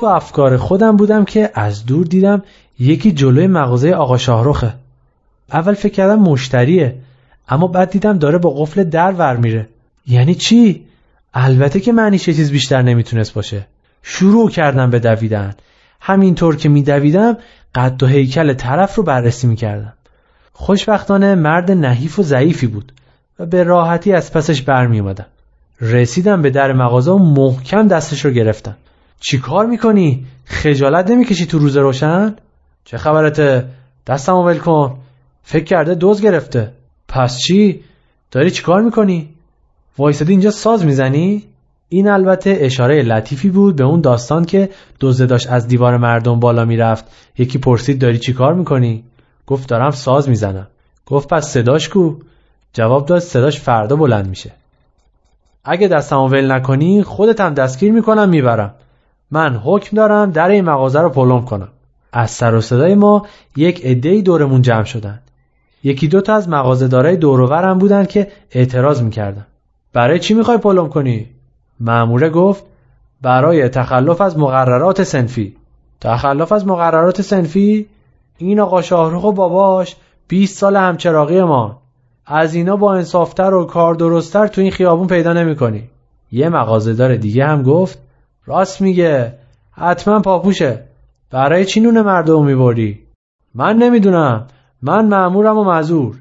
تو 0.00 0.06
افکار 0.06 0.56
خودم 0.56 0.96
بودم 0.96 1.24
که 1.24 1.50
از 1.54 1.86
دور 1.86 2.06
دیدم 2.06 2.42
یکی 2.78 3.12
جلوی 3.12 3.46
مغازه 3.46 3.90
آقا 3.90 4.18
شاهروخه 4.18 4.74
اول 5.52 5.74
فکر 5.74 5.92
کردم 5.92 6.18
مشتریه 6.18 6.94
اما 7.48 7.66
بعد 7.66 7.90
دیدم 7.90 8.18
داره 8.18 8.38
با 8.38 8.50
قفل 8.50 8.84
در 8.84 9.12
ور 9.12 9.36
میره. 9.36 9.68
یعنی 10.06 10.34
چی؟ 10.34 10.84
البته 11.34 11.80
که 11.80 11.92
معنیش 11.92 12.28
یه 12.28 12.34
چیز 12.34 12.50
بیشتر 12.52 12.82
نمی‌تونست 12.82 13.34
باشه. 13.34 13.66
شروع 14.02 14.50
کردم 14.50 14.90
به 14.90 14.98
دویدن. 14.98 15.54
همینطور 16.00 16.56
که 16.56 16.68
میدویدم 16.68 17.36
قد 17.74 18.02
و 18.02 18.06
هیکل 18.06 18.52
طرف 18.52 18.94
رو 18.94 19.02
بررسی 19.02 19.46
می‌کردم. 19.46 19.92
خوشبختانه 20.52 21.34
مرد 21.34 21.70
نحیف 21.70 22.18
و 22.18 22.22
ضعیفی 22.22 22.66
بود 22.66 22.92
و 23.38 23.46
به 23.46 23.62
راحتی 23.62 24.12
از 24.12 24.32
پسش 24.32 24.62
برمیومدم 24.62 25.26
رسیدم 25.80 26.42
به 26.42 26.50
در 26.50 26.72
مغازه 26.72 27.10
و 27.10 27.18
محکم 27.18 27.88
دستش 27.88 28.24
رو 28.24 28.30
گرفتم. 28.30 28.76
چی 29.20 29.38
کار 29.38 29.66
می‌کنی؟ 29.66 30.26
خجالت 30.44 31.10
نمی‌کشی 31.10 31.46
تو 31.46 31.58
روز 31.58 31.76
روشن؟ 31.76 32.36
چه 32.84 32.98
خبرته؟ 32.98 33.64
دستم 34.06 34.34
ول 34.34 34.58
کن 34.58 34.98
فکر 35.42 35.64
کرده 35.64 35.94
دوز 35.94 36.22
گرفته 36.22 36.72
پس 37.08 37.38
چی؟ 37.38 37.80
داری 38.30 38.50
چی 38.50 38.62
کار 38.62 38.82
می‌کنی؟ 38.82 39.28
وایسادی 39.98 40.32
اینجا 40.32 40.50
ساز 40.50 40.84
می‌زنی؟ 40.84 41.44
این 41.88 42.08
البته 42.08 42.58
اشاره 42.60 43.02
لطیفی 43.02 43.48
بود 43.50 43.76
به 43.76 43.84
اون 43.84 44.00
داستان 44.00 44.44
که 44.44 44.70
دوزه 45.00 45.26
داشت 45.26 45.50
از 45.50 45.68
دیوار 45.68 45.96
مردم 45.96 46.40
بالا 46.40 46.64
می‌رفت 46.64 47.04
یکی 47.38 47.58
پرسید 47.58 48.00
داری 48.00 48.18
چی 48.18 48.32
کار 48.32 48.54
می‌کنی؟ 48.54 49.04
گفت 49.46 49.68
دارم 49.68 49.90
ساز 49.90 50.28
می‌زنم 50.28 50.66
گفت 51.06 51.28
پس 51.28 51.48
صداش 51.48 51.88
کو؟ 51.88 52.14
جواب 52.72 53.06
داد 53.06 53.18
صداش 53.18 53.60
فردا 53.60 53.96
بلند 53.96 54.28
میشه 54.28 54.52
اگه 55.64 55.88
دستمو 55.88 56.28
ول 56.28 56.52
نکنی 56.52 57.02
خودت 57.02 57.40
هم 57.40 57.54
دستگیر 57.54 57.92
می‌کنم 57.92 58.28
می‌برم 58.28 58.74
من 59.30 59.56
حکم 59.64 59.96
دارم 59.96 60.30
در 60.30 60.48
این 60.48 60.64
مغازه 60.64 61.00
رو 61.00 61.08
پلم 61.08 61.44
کنم. 61.44 61.68
از 62.12 62.30
سر 62.30 62.54
و 62.54 62.60
صدای 62.60 62.94
ما 62.94 63.26
یک 63.56 63.86
عدهای 63.86 64.22
دورمون 64.22 64.62
جمع 64.62 64.84
شدن 64.84 65.20
یکی 65.82 66.08
دو 66.08 66.20
تا 66.20 66.34
از 66.34 66.48
مغازه 66.48 66.88
دارای 66.88 67.16
دوروورم 67.16 67.78
بودن 67.78 68.04
که 68.04 68.28
اعتراض 68.50 69.02
می‌کردن. 69.02 69.46
برای 69.92 70.18
چی 70.18 70.34
می‌خوای 70.34 70.58
پلم 70.58 70.88
کنی؟ 70.88 71.26
معموره 71.80 72.30
گفت 72.30 72.64
برای 73.22 73.68
تخلف 73.68 74.20
از 74.20 74.38
مقررات 74.38 75.02
سنفی. 75.02 75.56
تخلف 76.00 76.52
از 76.52 76.66
مقررات 76.66 77.22
سنفی؟ 77.22 77.86
این 78.38 78.60
آقا 78.60 78.82
شاهروخ 78.82 79.24
و 79.24 79.32
باباش 79.32 79.96
20 80.28 80.58
سال 80.58 80.76
همچراقی 80.76 81.42
ما. 81.42 81.80
از 82.26 82.54
اینا 82.54 82.76
با 82.76 82.94
انصافتر 82.94 83.54
و 83.54 83.64
کار 83.64 83.94
درستتر 83.94 84.46
تو 84.46 84.60
این 84.60 84.70
خیابون 84.70 85.06
پیدا 85.06 85.32
نمی‌کنی. 85.32 85.82
یه 86.32 86.48
مغازهدار 86.48 87.16
دیگه 87.16 87.46
هم 87.46 87.62
گفت 87.62 87.98
راست 88.46 88.80
میگه. 88.80 89.34
حتما 89.72 90.20
پاپوشه. 90.20 90.84
برای 91.30 91.64
چی 91.64 91.80
نون 91.80 92.00
مردم 92.00 92.44
می‌بری؟ 92.44 92.98
من 93.54 93.76
نمی‌دونم. 93.76 94.46
من 94.82 95.06
معمورم 95.06 95.58
و 95.58 95.64
مزور 95.64 96.16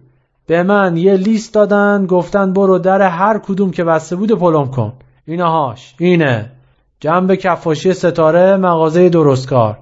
به 0.47 0.63
من 0.63 0.97
یه 0.97 1.13
لیست 1.13 1.53
دادن 1.53 2.05
گفتن 2.05 2.53
برو 2.53 2.79
در 2.79 3.01
هر 3.01 3.39
کدوم 3.39 3.71
که 3.71 3.83
بسته 3.83 4.15
بود 4.15 4.31
پلم 4.31 4.67
کن. 4.67 4.93
اینهاش 5.25 5.95
اینه. 5.99 6.51
جنب 6.99 7.35
کفاشی 7.35 7.93
ستاره 7.93 8.57
مغازه 8.57 9.09
درستکار. 9.09 9.77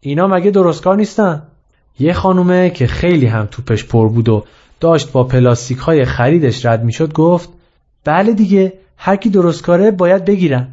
اینا 0.00 0.26
مگه 0.26 0.50
درستکار 0.50 0.96
نیستن؟ 0.96 1.42
یه 1.98 2.12
خانومه 2.12 2.70
که 2.70 2.86
خیلی 2.86 3.26
هم 3.26 3.46
توپش 3.46 3.84
پر 3.84 4.08
بود 4.08 4.28
و 4.28 4.44
داشت 4.80 5.12
با 5.12 5.24
پلاستیک 5.24 5.78
های 5.78 6.04
خریدش 6.04 6.66
رد 6.66 6.84
می‌شد 6.84 7.12
گفت 7.12 7.48
بله 8.04 8.32
دیگه 8.32 8.72
هر 8.96 9.16
کی 9.16 9.30
درستکاره 9.30 9.90
باید 9.90 10.24
بگیرن. 10.24 10.68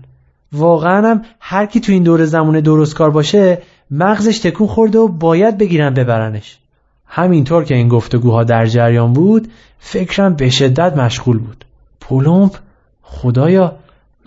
واقعا 0.56 1.10
هم 1.10 1.22
هر 1.40 1.66
کی 1.66 1.80
تو 1.80 1.92
این 1.92 2.04
دور 2.04 2.26
زمونه 2.26 2.62
درستکار 2.62 3.10
باشه 3.10 3.62
مغزش 3.92 4.40
تکون 4.40 4.68
خورده 4.68 5.00
و 5.00 5.08
باید 5.08 5.58
بگیرن 5.58 5.94
ببرنش. 5.94 6.60
همینطور 7.08 7.64
که 7.64 7.76
این 7.76 7.88
گفتگوها 7.88 8.44
در 8.44 8.66
جریان 8.66 9.14
بود 9.14 9.52
فکرم 9.80 10.34
به 10.34 10.50
شدت 10.50 10.98
مشغول 10.98 11.38
بود. 11.38 11.66
پولومپ 12.00 12.56
خدایا 13.02 13.76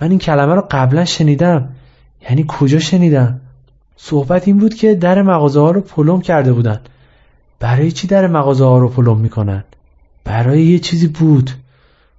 من 0.00 0.10
این 0.10 0.18
کلمه 0.18 0.54
رو 0.54 0.66
قبلا 0.70 1.04
شنیدم. 1.04 1.68
یعنی 2.22 2.44
کجا 2.48 2.78
شنیدم؟ 2.78 3.40
صحبت 3.96 4.48
این 4.48 4.58
بود 4.58 4.74
که 4.74 4.94
در 4.94 5.22
مغازه 5.22 5.60
ها 5.60 5.70
رو 5.70 5.80
پلم 5.80 6.20
کرده 6.20 6.52
بودن. 6.52 6.80
برای 7.60 7.92
چی 7.92 8.06
در 8.06 8.26
مغازه 8.26 8.64
ها 8.64 8.78
رو 8.78 8.88
پلم 8.88 9.16
می‌کنن؟ 9.16 9.64
برای 10.24 10.62
یه 10.62 10.78
چیزی 10.78 11.08
بود. 11.08 11.50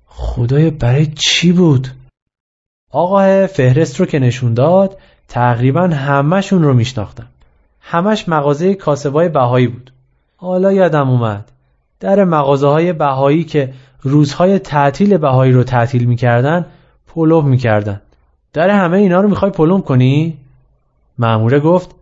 خدایا 0.07 0.69
برای 0.69 1.05
چی 1.05 1.51
بود؟ 1.51 1.87
آقا 2.91 3.47
فهرست 3.47 3.99
رو 3.99 4.05
که 4.05 4.19
نشون 4.19 4.53
داد 4.53 4.97
تقریبا 5.27 5.87
همهشون 5.87 6.63
رو 6.63 6.73
میشناختم 6.73 7.27
همش 7.81 8.29
مغازه 8.29 8.75
کاسبای 8.75 9.29
بهایی 9.29 9.67
بود. 9.67 9.91
حالا 10.37 10.73
یادم 10.73 11.09
اومد. 11.09 11.51
در 11.99 12.23
مغازه 12.23 12.67
های 12.67 12.93
بهایی 12.93 13.43
که 13.43 13.73
روزهای 14.01 14.59
تعطیل 14.59 15.17
بهایی 15.17 15.51
رو 15.51 15.63
تعطیل 15.63 16.05
می‌کردن 16.05 16.65
پلوب 17.07 17.45
می‌کردن. 17.45 18.01
در 18.53 18.69
همه 18.69 18.97
اینا 18.97 19.21
رو 19.21 19.29
می‌خوای 19.29 19.51
پلوم 19.51 19.81
کنی؟ 19.81 20.37
معموره 21.19 21.59
گفت 21.59 21.95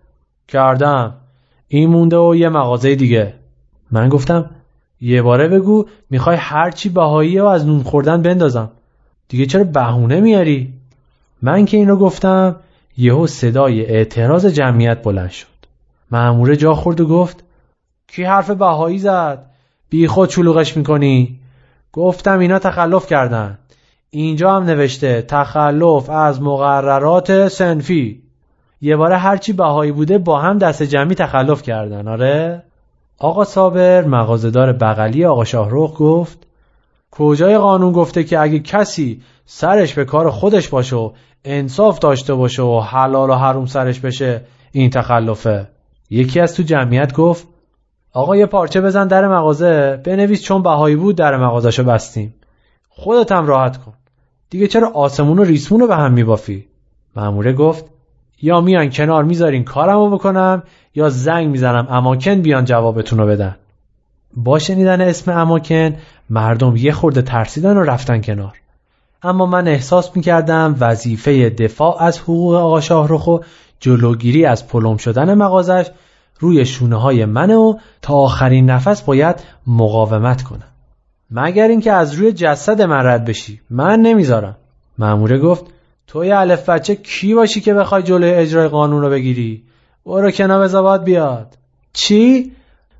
کردم. 0.48 1.14
این 1.68 1.90
مونده 1.90 2.18
و 2.18 2.36
یه 2.36 2.50
مغازه 2.50 2.96
دیگه. 2.96 3.34
من 3.92 4.10
گفتم 4.10 4.50
یه 5.02 5.22
باره 5.22 5.48
بگو 5.48 5.86
می‌خوای 6.10 6.38
هرچی 6.38 6.90
بهایی 6.90 7.38
رو 7.38 7.46
از 7.46 7.66
نون 7.66 7.84
خوردن 7.84 8.22
بندازم. 8.22 8.70
دیگه 9.28 9.46
چرا 9.46 9.64
بهونه 9.64 10.22
میاری؟ 10.22 10.74
من 11.42 11.66
که 11.66 11.78
این 11.78 11.88
رو 11.88 11.98
گفتم 11.98 12.56
یهو 12.98 13.28
صدای 13.28 13.86
اعتراض 13.86 14.46
جمعیت 14.46 15.04
بلند 15.04 15.30
شد. 15.30 15.48
معموره 16.12 16.56
جا 16.56 16.74
خورد 16.74 17.02
و 17.02 17.08
گفت 17.08 17.44
کی 18.08 18.24
حرف 18.24 18.50
بهایی 18.50 19.00
زد؟ 19.00 19.46
بی 19.90 20.08
خود 20.08 20.30
چلوغش 20.30 20.78
می‌کنی؟ 20.78 21.40
گفتم 21.94 22.40
اینا 22.40 22.60
تخلف 22.60 23.08
کردن. 23.08 23.58
اینجا 24.10 24.52
هم 24.56 24.64
نوشته 24.64 25.22
تخلف 25.22 26.10
از 26.10 26.42
مقررات 26.42 27.48
سنفی. 27.48 28.22
یه 28.82 28.96
باره 28.96 29.18
هرچی 29.18 29.54
بهایی 29.54 29.92
بوده 29.92 30.18
با 30.18 30.40
هم 30.40 30.58
دست 30.58 30.84
جمعی 30.84 31.16
تخلف 31.16 31.62
کردن 31.62 32.08
آره؟ 32.08 32.64
آقا 33.20 33.44
صابر 33.44 34.06
مغازدار 34.06 34.74
بغلی 34.74 35.26
آقا 35.26 35.44
شاهروخ 35.44 36.00
گفت 36.00 36.47
کجای 37.12 37.58
قانون 37.58 37.92
گفته 37.92 38.24
که 38.24 38.40
اگه 38.40 38.60
کسی 38.60 39.22
سرش 39.46 39.94
به 39.94 40.06
کار 40.06 40.30
خودش 40.30 40.70
باشه 40.70 40.96
و 40.96 41.12
انصاف 41.46 42.00
داشته 42.00 42.34
باشه 42.34 42.64
و 42.64 42.80
حلال 42.80 43.30
و 43.30 43.34
حروم 43.34 43.66
سرش 43.66 44.00
بشه 44.00 44.42
این 44.72 44.90
تخلفه. 44.90 45.68
یکی 46.10 46.40
از 46.40 46.56
تو 46.56 46.64
جمعیت 46.64 47.14
گفت 47.14 47.48
آقا 48.14 48.36
یه 48.36 48.46
پارچه 48.46 48.82
بزن 48.82 49.08
در 49.08 49.28
مغازه 49.28 50.02
بنویس 50.06 50.44
چون 50.44 50.64
بهایی 50.64 50.96
بود 50.96 51.16
در 51.16 51.38
مغازشو 51.38 51.84
بستیم. 51.84 52.36
خودت 52.90 53.32
هم 53.32 53.48
راحت 53.48 53.78
کن. 53.78 53.94
دیگه 54.50 54.68
چرا 54.68 54.92
آسمون 54.92 55.40
و 55.40 55.44
ریسمون 55.44 55.82
رو 55.82 55.88
به 55.88 55.96
هم 55.96 56.14
میبافی؟ 56.14 56.68
ماموره 57.16 57.54
گفت 57.54 57.86
یا 58.42 58.62
میان 58.62 58.90
کنار 58.90 59.24
می‌ذارین 59.24 59.64
کارمو 59.64 60.10
بکنم 60.10 60.64
یا 60.96 61.10
زنگ 61.10 61.48
می‌زنم 61.48 61.88
اماکن 61.90 62.42
بیان 62.42 62.66
جوابتون 62.66 63.20
رو 63.20 63.28
بدن. 63.28 63.56
با 64.34 64.60
شنیدن 64.60 65.02
اسم 65.02 65.32
اماکن 65.32 65.96
مردم 66.30 66.76
یه 66.76 66.92
خورده 66.92 67.22
ترسیدن 67.22 67.78
و 67.78 67.84
رفتن 67.84 68.22
کنار. 68.22 68.54
اما 69.24 69.46
من 69.46 69.68
احساس 69.68 70.16
می‌کردم 70.16 70.76
وظیفه 70.80 71.50
دفاع 71.50 72.04
از 72.04 72.20
حقوق 72.20 72.54
آقا 72.54 72.82
شاهرخ 72.82 73.28
و 73.28 73.40
جلوگیری 73.80 74.46
از 74.46 74.68
پلم 74.68 74.98
شدن 74.98 75.34
مغازش 75.34 75.88
روی 76.40 76.66
شونه 76.66 76.96
های 76.96 77.26
منه 77.26 77.56
و 77.56 77.78
تا 78.02 78.14
آخرین 78.14 78.70
نفس 78.70 79.02
باید 79.02 79.36
مقاومت 79.68 80.44
کنم. 80.44 80.68
مگر 81.32 81.68
اینکه 81.68 81.92
از 81.92 82.14
روی 82.14 82.32
جسد 82.32 82.82
من 82.82 83.06
رد 83.06 83.26
بشی؟ 83.26 83.62
من 83.70 84.00
نمی‌ذارم. 84.00 84.56
ماموره 84.98 85.40
گفت 85.40 85.66
توی 86.08 86.32
الف 86.32 86.70
بچه 86.70 86.96
کی 86.96 87.34
باشی 87.34 87.62
که 87.62 87.74
بخوای 87.74 88.04
جلوی 88.04 88.32
اجرای 88.32 88.68
قانون 88.68 89.02
رو 89.02 89.10
بگیری؟ 89.10 89.64
برو 90.06 90.32
کنار 90.32 90.64
بزاباد 90.64 91.04
بیاد. 91.04 91.58
چی؟ 91.94 92.52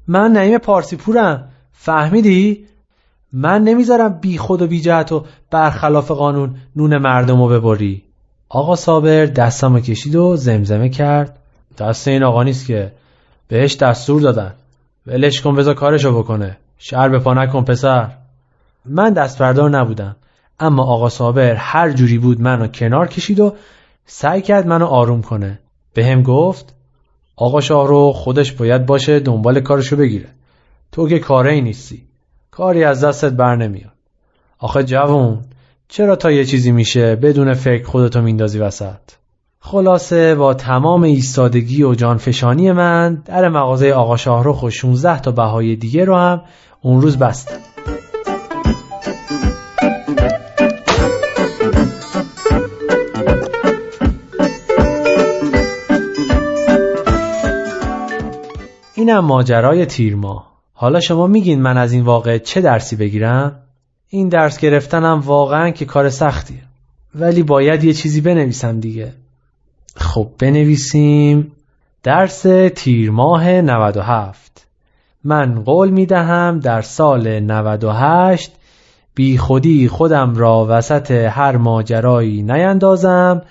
من 0.08 0.32
نعیم 0.32 0.58
پارسی 0.58 0.96
پورم. 0.96 1.50
فهمیدی؟ 1.72 2.66
من 3.34 3.64
نمی‌ذارم 3.64 4.20
بی 4.22 4.38
خود 4.38 4.62
و 4.62 4.68
بی 4.68 4.82
جهت 4.82 5.12
و 5.12 5.26
برخلاف 5.52 6.12
قانون 6.12 6.56
نون 6.76 6.98
مردم 6.98 7.42
رو 7.42 7.48
ببری. 7.48 8.04
آقا 8.50 8.76
صابر 8.76 9.26
دستمو 9.26 9.80
کشید 9.80 10.16
و 10.16 10.36
زمزمه 10.36 10.90
کرد. 10.90 11.40
دست 11.78 12.08
این 12.08 12.24
آقا 12.24 12.44
نیست 12.44 12.68
که. 12.68 12.92
بهش 13.48 13.76
دستور 13.76 14.22
دادن. 14.22 14.54
ولش 15.08 15.42
کن 15.42 15.56
بذار 15.56 15.74
کارشو 15.74 16.20
بکنه. 16.20 16.58
شر 16.78 17.10
به 17.10 17.20
پا 17.20 17.34
نکن 17.34 17.64
پسر. 17.64 18.10
من 18.86 19.14
دست 19.14 19.40
بردار 19.40 19.70
نبودم. 19.70 20.16
اما 20.60 20.84
آقا 20.84 21.10
صابر 21.10 21.54
هر 21.54 21.92
جوری 21.92 22.18
بود 22.18 22.42
منو 22.42 22.68
کنار 22.68 23.08
کشید 23.08 23.40
و 23.40 23.56
سعی 24.06 24.42
کرد 24.42 24.68
منو 24.68 24.86
آروم 24.86 25.22
کنه. 25.22 25.60
به 25.94 26.06
هم 26.06 26.24
گفت 26.24 26.74
آقا 27.38 27.62
شاهرو 27.62 28.12
خودش 28.14 28.52
باید 28.52 28.86
باشه 28.86 29.20
دنبال 29.20 29.60
کارشو 29.60 29.96
بگیره. 29.96 30.30
تو 30.92 31.10
که 31.10 31.20
کاره 31.20 31.54
ای 31.54 31.62
نیستی. 31.62 32.04
کاری 32.52 32.84
از 32.84 33.04
دستت 33.04 33.34
بر 33.34 33.56
نمیاد. 33.56 33.94
آخه 34.60 34.84
جوون 34.84 35.40
چرا 35.88 36.16
تا 36.16 36.32
یه 36.32 36.46
چیزی 36.46 36.72
میشه 36.72 37.16
بدون 37.16 37.54
فکر 37.54 37.86
خودتو 37.86 38.22
میندازی 38.22 38.60
وسط؟ 38.60 39.00
خلاصه 39.60 40.36
با 40.36 40.54
تمام 40.54 41.04
ایستادگی 41.04 41.84
و 41.84 41.96
جانفشانی 41.96 42.72
من 42.72 43.24
در 43.26 43.50
مغازه 43.50 43.92
آقا 43.92 44.18
شاهرخ 44.18 44.64
و 44.64 44.70
16 44.70 45.20
تا 45.20 45.32
بهای 45.32 45.76
دیگه 45.76 46.06
رو 46.06 46.18
هم 46.18 46.42
اون 46.82 47.02
روز 47.02 47.18
بستم. 47.18 47.97
اینم 59.08 59.26
ماجرای 59.26 59.86
تیر 59.86 60.18
حالا 60.74 61.00
شما 61.00 61.28
میگین 61.28 61.62
من 61.62 61.78
از 61.78 61.94
این 61.94 62.04
واقع 62.04 62.38
چه 62.38 62.62
درسی 62.62 62.96
بگیرم؟ 62.96 63.56
این 64.10 64.30
درس 64.30 64.60
گرفتنم 64.60 65.20
واقعا 65.26 65.70
که 65.70 65.86
کار 65.86 66.10
سختیه. 66.10 66.62
ولی 67.16 67.44
باید 67.44 67.84
یه 67.84 67.94
چیزی 67.94 68.22
بنویسم 68.22 68.80
دیگه. 68.80 69.14
خب 69.96 70.30
بنویسیم. 70.40 71.52
درس 72.04 72.46
تیر 72.76 73.12
ماه 73.12 73.62
97 73.62 74.68
من 75.24 75.64
قول 75.64 75.90
می 75.90 76.06
دهم 76.06 76.60
در 76.60 76.82
سال 76.82 77.40
98 77.40 78.52
بی 79.16 79.38
خودی 79.38 79.88
خودم 79.88 80.36
را 80.36 80.66
وسط 80.70 81.12
هر 81.12 81.58
ماجرایی 81.58 82.42
نیندازم 82.42 83.42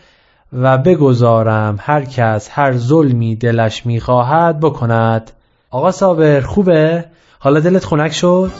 و 0.53 0.79
بگذارم 0.79 1.77
هر 1.81 2.05
کس 2.05 2.49
هر 2.53 2.77
ظلمی 2.77 3.37
دلش 3.37 3.87
می‌خواهد 3.87 4.61
بکند. 4.61 5.33
آقا 5.77 5.91
صابر 5.91 6.41
خوبه؟ 6.41 7.05
حالا 7.39 7.61
دلت 7.61 7.85
خنک 7.85 8.13
شد؟ 8.13 8.51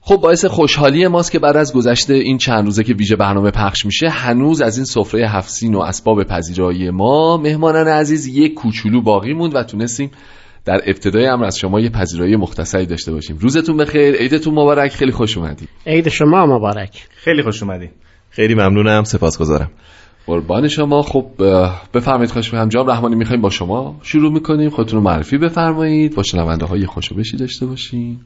خب 0.00 0.16
باعث 0.16 0.44
خوشحالی 0.44 1.06
ماست 1.06 1.32
که 1.32 1.38
بعد 1.38 1.56
از 1.56 1.72
گذشته 1.72 2.14
این 2.14 2.38
چند 2.38 2.64
روزه 2.64 2.84
که 2.84 2.94
ویژه 2.94 3.16
برنامه 3.16 3.50
پخش 3.50 3.86
میشه 3.86 4.08
هنوز 4.08 4.60
از 4.60 4.76
این 4.76 4.84
سفره 4.84 5.28
هفسین 5.28 5.74
و 5.74 5.80
اسباب 5.80 6.24
پذیرایی 6.24 6.90
ما 6.90 7.36
مهمانان 7.36 7.88
عزیز 7.88 8.26
یک 8.26 8.54
کوچولو 8.54 9.02
باقی 9.02 9.32
موند 9.32 9.54
و 9.54 9.62
تونستیم 9.62 10.10
در 10.64 10.80
ابتدای 10.86 11.26
امر 11.26 11.44
از 11.44 11.58
شما 11.58 11.80
یه 11.80 11.90
پذیرایی 11.90 12.36
مختصری 12.36 12.86
داشته 12.86 13.12
باشیم. 13.12 13.36
روزتون 13.40 13.76
بخیر 13.76 14.14
عیدتون 14.14 14.54
مبارک. 14.54 14.92
خیلی 14.92 15.12
خوش 15.12 15.38
اومدید 15.38 15.68
عید 15.86 16.08
شما 16.08 16.46
مبارک. 16.46 17.06
خیلی 17.10 17.42
خوش 17.42 17.62
اومدید 17.62 17.90
خیلی 18.30 18.54
ممنونم 18.54 19.04
سپاسگزارم. 19.04 19.70
قربان 20.26 20.68
شما. 20.68 21.02
خب 21.02 21.26
بفرمایید 21.94 22.30
خوش 22.30 22.54
همجام 22.54 22.90
رحمانی 22.90 23.16
می‌خوایم 23.16 23.42
با 23.42 23.50
شما 23.50 24.00
شروع 24.02 24.32
می‌کنیم. 24.32 24.70
خودتون 24.70 24.98
رو 24.98 25.04
معرفی 25.04 25.38
بفرمایید. 25.38 26.14
با 26.14 26.22
شنونده 26.22 26.66
های 26.66 26.86
خوشو 26.86 27.14
بشی 27.14 27.36
داشته 27.36 27.66
باشین. 27.66 28.20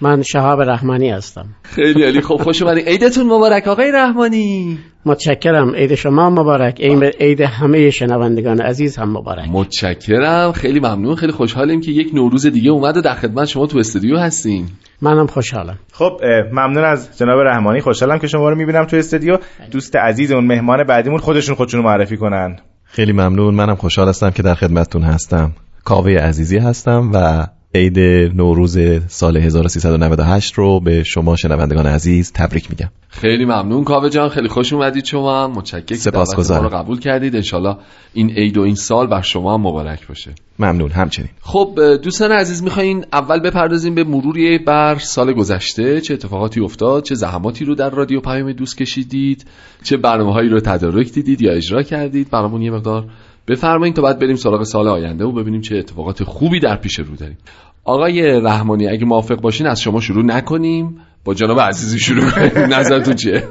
من 0.00 0.22
شهاب 0.22 0.62
رحمانی 0.62 1.10
هستم. 1.10 1.46
خیلی 1.62 2.04
عالی. 2.04 2.20
خب 2.20 2.36
خوش 2.36 2.62
اومدید 2.62 2.88
عیدتون 2.88 3.26
مبارک 3.26 3.68
آقای 3.68 3.92
رحمانی. 3.92 4.78
متشکرم. 5.06 5.74
عید 5.74 5.94
شما 5.94 6.30
مبارک. 6.30 6.80
عید 7.20 7.40
همه 7.40 7.90
شنوندگان 7.90 8.60
عزیز 8.60 8.96
هم 8.96 9.10
مبارک. 9.10 9.48
متشکرم. 9.48 10.52
خیلی 10.52 10.80
ممنون. 10.80 11.14
خیلی 11.14 11.32
خوشحالیم 11.32 11.80
که 11.80 11.90
یک 11.90 12.14
نوروز 12.14 12.46
دیگه 12.46 12.70
اومد 12.70 12.96
و 12.96 13.00
در 13.00 13.14
خدمت 13.14 13.44
شما 13.44 13.66
تو 13.66 13.78
استودیو 13.78 14.16
هستین 14.16 14.66
منم 15.02 15.26
خوشحالم. 15.26 15.78
خب 15.92 16.20
ممنون 16.52 16.84
از 16.84 17.18
جناب 17.18 17.38
رحمانی. 17.38 17.80
خوشحالم 17.80 18.18
که 18.18 18.26
شما 18.26 18.48
رو 18.48 18.56
می‌بینم 18.56 18.84
تو 18.84 18.96
استودیو. 18.96 19.38
دوست 19.70 19.96
عزیزمون 19.96 20.46
مهمان 20.46 20.84
بعدیمون 20.84 21.18
خودشون 21.18 21.54
خودشون 21.54 21.80
معرفی 21.80 22.16
کنن. 22.16 22.56
خیلی 22.84 23.12
ممنون. 23.12 23.54
منم 23.54 23.74
خوشحال 23.74 24.08
هستم 24.08 24.30
که 24.30 24.42
در 24.42 24.54
خدمتتون 24.54 25.02
هستم. 25.02 25.52
کاوه 25.84 26.12
عزیزی 26.12 26.58
هستم 26.58 27.10
و 27.14 27.46
عید 27.74 27.98
نوروز 28.36 28.78
سال 29.08 29.36
1398 29.36 30.54
رو 30.54 30.80
به 30.80 31.02
شما 31.02 31.36
شنوندگان 31.36 31.86
عزیز 31.86 32.32
تبریک 32.32 32.70
میگم. 32.70 32.88
خیلی 33.08 33.44
ممنون 33.44 33.84
کاوه 33.84 34.08
جان 34.10 34.28
خیلی 34.28 34.48
خوش 34.48 34.72
اومدید 34.72 35.04
شما 35.04 35.48
متشکرم. 35.48 35.98
سپاسگزارم. 35.98 36.62
رو 36.62 36.68
قبول 36.68 36.98
کردید. 36.98 37.36
انشالله 37.36 37.76
این 38.12 38.30
عید 38.30 38.58
و 38.58 38.62
این 38.62 38.74
سال 38.74 39.06
بر 39.06 39.20
شما 39.20 39.58
مبارک 39.58 40.06
باشه. 40.08 40.30
ممنون 40.58 40.90
همچنین. 40.90 41.28
خب 41.40 41.80
دوستان 42.02 42.32
عزیز 42.32 42.62
می‌خواین 42.62 43.04
اول 43.12 43.40
بپردازیم 43.40 43.94
به 43.94 44.04
مروری 44.04 44.58
بر 44.58 44.98
سال 44.98 45.32
گذشته. 45.32 46.00
چه 46.00 46.14
اتفاقاتی 46.14 46.60
افتاد؟ 46.60 47.02
چه 47.02 47.14
زحماتی 47.14 47.64
رو 47.64 47.74
در 47.74 47.90
رادیو 47.90 48.20
پیام 48.20 48.52
دوست 48.52 48.76
کشیدید؟ 48.76 49.44
چه 49.82 49.96
برنامه 49.96 50.32
هایی 50.32 50.48
رو 50.48 50.60
تدارک 50.60 51.12
دیدید 51.12 51.42
یا 51.42 51.52
اجرا 51.52 51.82
کردید؟ 51.82 52.30
برامون 52.30 52.62
یه 52.62 52.70
مقدار 52.70 53.04
بفرمایید 53.48 53.96
تا 53.96 54.02
بعد 54.02 54.18
بریم 54.18 54.36
سراغ 54.36 54.62
سال 54.62 54.88
آینده 54.88 55.24
و 55.24 55.32
ببینیم 55.32 55.60
چه 55.60 55.76
اتفاقات 55.76 56.24
خوبی 56.24 56.60
در 56.60 56.76
پیش 56.76 56.98
رو 56.98 57.16
داریم. 57.16 57.38
آقای 57.84 58.40
رحمانی 58.40 58.88
اگه 58.88 59.04
موافق 59.04 59.40
باشین 59.40 59.66
از 59.66 59.80
شما 59.80 60.00
شروع 60.00 60.24
نکنیم. 60.24 61.00
با 61.24 61.34
جناب 61.34 61.60
عزیزی 61.60 61.98
شروع 61.98 62.30
کنیم. 62.30 62.74
نظرتون 62.74 63.14
چیه؟ 63.14 63.44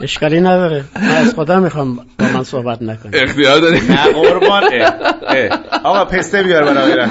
اشکالی 0.00 0.40
نداره. 0.40 0.84
من 0.96 1.08
از 1.08 1.34
خدا 1.34 1.60
می‌خوام 1.60 1.96
با 1.96 2.26
من 2.34 2.42
صحبت 2.42 2.82
نکنیم 2.82 3.20
اختیار 3.24 3.60
داری 3.60 3.80
نه 3.88 4.12
قربان. 4.12 4.62
آقا 5.84 6.04
پسته 6.04 6.42
بیار 6.42 6.64
برای 6.64 7.06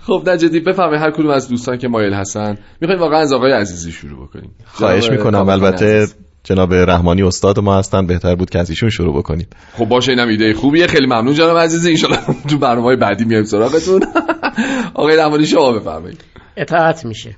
خب 0.00 0.22
نجدی 0.26 0.60
بفهمه 0.60 0.98
هر 0.98 1.10
کدوم 1.10 1.30
از 1.30 1.48
دوستان 1.48 1.78
که 1.78 1.88
مایل 1.88 2.12
هستن. 2.12 2.56
می‌خوایم 2.80 3.00
واقعا 3.00 3.18
از 3.18 3.32
آقای 3.32 3.52
عزیزی 3.52 3.92
شروع 3.92 4.26
بکنیم. 4.26 4.50
خواهش 4.64 5.10
می‌کنم. 5.10 5.48
البته 5.48 6.06
جناب 6.48 6.74
رحمانی 6.74 7.22
استاد 7.22 7.60
ما 7.60 7.78
هستن 7.78 8.06
بهتر 8.06 8.34
بود 8.34 8.50
که 8.50 8.58
از 8.58 8.70
ایشون 8.70 8.90
شروع 8.90 9.18
بکنیم. 9.18 9.46
خب 9.72 9.84
باشه 9.84 10.12
اینم 10.12 10.28
ایده 10.28 10.54
خوبیه. 10.54 10.86
خیلی 10.86 11.06
ممنون 11.06 11.34
جناب 11.34 11.58
عزیز. 11.58 12.04
ان 12.04 12.16
تو 12.48 12.58
برنامه‌های 12.58 12.96
بعدی 12.96 13.24
میایم 13.24 13.44
سراغتون. 13.44 14.02
آقای 14.94 15.16
رحمانی 15.16 15.46
شما 15.46 15.72
بفرمایید. 15.72 16.24
اطاعت 16.56 17.06
میشه. 17.06 17.36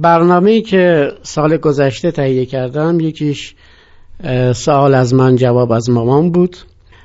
برنامه‌ای 0.00 0.62
که 0.62 1.08
سال 1.22 1.56
گذشته 1.56 2.10
تهیه 2.10 2.46
کردم 2.46 3.00
یکیش 3.00 3.54
سوال 4.54 4.94
از 4.94 5.14
من 5.14 5.36
جواب 5.36 5.72
از 5.72 5.90
مامان 5.90 6.30
بود. 6.32 6.56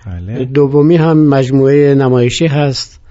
بله. 0.06 0.46
دومی 0.46 0.96
هم 0.96 1.18
مجموعه 1.28 1.96
نمایشی 1.96 2.48
هست 2.48 3.02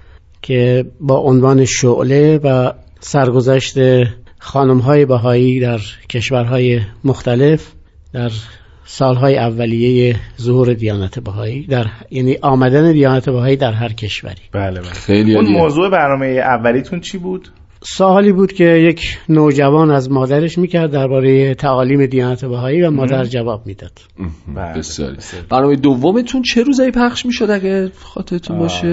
که 0.41 0.85
با 0.99 1.17
عنوان 1.17 1.65
شعله 1.65 2.37
و 2.37 2.71
سرگذشت 2.99 3.77
خانم 4.39 4.77
های 4.77 5.05
بهایی 5.05 5.59
در 5.59 5.79
کشورهای 6.09 6.81
مختلف 7.03 7.71
در 8.15 8.31
سالهای 8.85 9.37
اولیه 9.37 10.15
ظهور 10.41 10.73
دیانت 10.73 11.19
بهایی 11.19 11.67
در 11.67 11.85
یعنی 12.11 12.37
آمدن 12.41 12.91
دیانت 12.91 13.29
بهایی 13.29 13.55
در 13.55 13.71
هر 13.71 13.93
کشوری. 13.93 14.41
بله 14.51 14.79
بله. 14.79 14.89
خیلی 14.89 15.35
اون 15.35 15.45
موضوع 15.45 15.89
برنامه 15.89 16.25
اولیتون 16.25 16.99
چی 16.99 17.17
بود؟ 17.17 17.49
سوالی 17.87 18.31
بود 18.31 18.53
که 18.53 18.63
یک 18.63 19.17
نوجوان 19.29 19.91
از 19.91 20.11
مادرش 20.11 20.57
می‌کرد 20.57 20.91
درباره 20.91 21.55
تعالیم 21.55 22.05
دیانت 22.05 22.45
بهایی 22.45 22.81
و 22.81 22.91
مادر 22.91 23.23
جواب 23.23 23.61
می‌داد. 23.65 23.91
بله، 24.55 24.77
بسیاری 24.77 25.15
برنامه 25.49 25.75
دومتون 25.75 26.41
چه 26.41 26.63
روزایی 26.63 26.91
پخش 26.91 27.25
می‌شد 27.25 27.49
اگه 27.49 27.91
خاطرتون 28.03 28.59
باشه؟ 28.59 28.87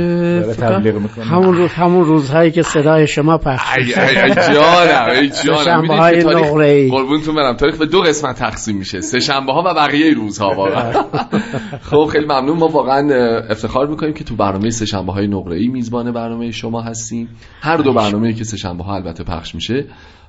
همون 1.20 1.56
روز 1.56 1.70
همون 1.70 2.04
روزهایی 2.04 2.50
که 2.50 2.62
صدای 2.62 3.06
شما 3.06 3.38
پخش 3.38 3.78
ای 3.78 3.84
ای 3.84 4.34
جانم 4.34 5.08
ای 5.20 5.30
جانم. 5.44 5.86
های 5.86 6.24
نقره 6.24 6.90
قربونتون 6.90 7.34
برم. 7.34 7.56
تاریخ 7.56 7.78
به 7.78 7.86
دو 7.86 8.00
قسمت 8.00 8.36
تقسیم 8.36 8.76
میشه. 8.76 9.00
سه 9.00 9.20
شنبه 9.20 9.52
ها 9.52 9.62
و 9.66 9.74
بقیه 9.74 10.14
روزها 10.14 10.54
واقعا. 10.56 10.92
خب 11.90 12.04
خیلی 12.12 12.24
ممنون. 12.24 12.58
ما 12.58 12.68
واقعا 12.68 13.08
افتخار 13.50 13.86
می‌کنیم 13.86 14.12
که 14.12 14.24
تو 14.24 14.36
برنامه 14.36 14.70
سه 14.70 14.86
شنبه 14.86 15.12
های 15.12 15.26
نقره 15.26 15.56
ای 15.56 15.68
میزبان 15.68 16.12
برنامه 16.12 16.50
شما 16.50 16.82
هستیم. 16.82 17.28
هر 17.60 17.76
دو 17.76 17.92
برنامه 17.92 18.32
که 18.32 18.44
سه 18.44 18.56
شنبه 18.56 18.81
ها 18.82 18.94
البته 18.94 19.24
پخش 19.24 19.54
میشه. 19.54 19.84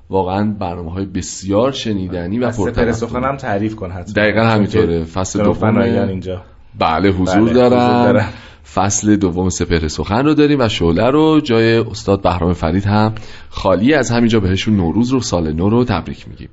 واقعا 0.10 0.56
برنامه 0.60 0.92
های 0.92 1.06
بسیار 1.06 1.72
شنیدنی 1.72 2.40
و 2.40 2.52
سخن 2.52 3.24
هم 3.24 3.38
تعریف 3.38 3.76
کن 3.76 3.92
حتما. 3.92 4.14
دقیقا 4.14 4.44
همینطوره. 4.44 5.04
فصل 5.04 5.44
دوم 5.44 5.78
اینجا. 5.78 6.42
بله 6.80 7.10
حضور 7.10 7.50
بله، 7.50 7.70
دارن. 7.70 8.26
فصل 8.74 9.16
دوم 9.16 9.50
سپهر 9.50 9.88
سخن 9.88 10.26
رو 10.26 10.34
داریم 10.34 10.60
و 10.60 10.70
شعله 10.70 11.10
رو 11.10 11.42
جای 11.42 11.78
استاد 11.78 12.22
بهرام 12.22 12.54
فرید 12.54 12.86
هم 12.86 13.14
خالی 13.50 13.94
از 13.94 14.12
همینجا 14.12 14.40
بهشون 14.40 14.76
نوروز 14.76 15.10
رو 15.10 15.20
سال 15.20 15.54
نو 15.54 15.70
رو 15.70 15.84
تبریک 15.84 16.28
میگیم. 16.28 16.50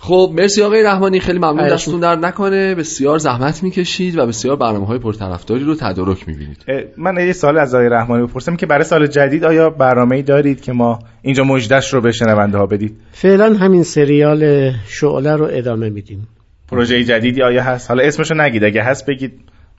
خب 0.00 0.30
مرسی 0.34 0.62
آقای 0.62 0.82
رحمانی 0.82 1.20
خیلی 1.20 1.38
ممنون 1.38 1.68
دستتون 1.68 2.00
در 2.00 2.16
نکنه. 2.16 2.74
بسیار 2.74 3.18
زحمت 3.18 3.62
می‌کشید 3.62 4.18
و 4.18 4.26
بسیار 4.26 4.56
برنامه 4.56 4.86
های 4.86 4.98
پرطرفداری 4.98 5.64
رو 5.64 5.74
تدارک 5.74 6.28
می‌بینید. 6.28 6.64
من 6.96 7.26
یه 7.26 7.32
سال 7.32 7.58
از 7.58 7.74
آقای 7.74 7.88
رحمانی 7.88 8.26
بپرسم 8.26 8.56
که 8.56 8.66
برای 8.66 8.84
سال 8.84 9.06
جدید 9.06 9.44
آیا 9.44 9.70
برنامه 9.70 10.16
ای 10.16 10.22
دارید 10.22 10.60
که 10.60 10.72
ما 10.72 10.98
اینجا 11.22 11.44
مجدش 11.44 11.94
رو 11.94 12.00
به 12.00 12.12
شنونده 12.12 12.58
ها 12.58 12.66
بدید؟ 12.66 12.96
فعلا 13.12 13.54
همین 13.54 13.82
سریال 13.82 14.72
شعله 14.86 15.36
رو 15.36 15.48
ادامه 15.50 15.88
میدیم. 15.88 16.28
پروژه 16.68 17.04
جدیدی 17.04 17.42
آیا 17.42 17.62
هست؟ 17.62 17.90
حالا 17.90 18.02
اسمشو 18.02 18.34
نگید 18.34 18.64
اگه 18.64 18.82
هست 18.82 19.06
بگید. 19.06 19.32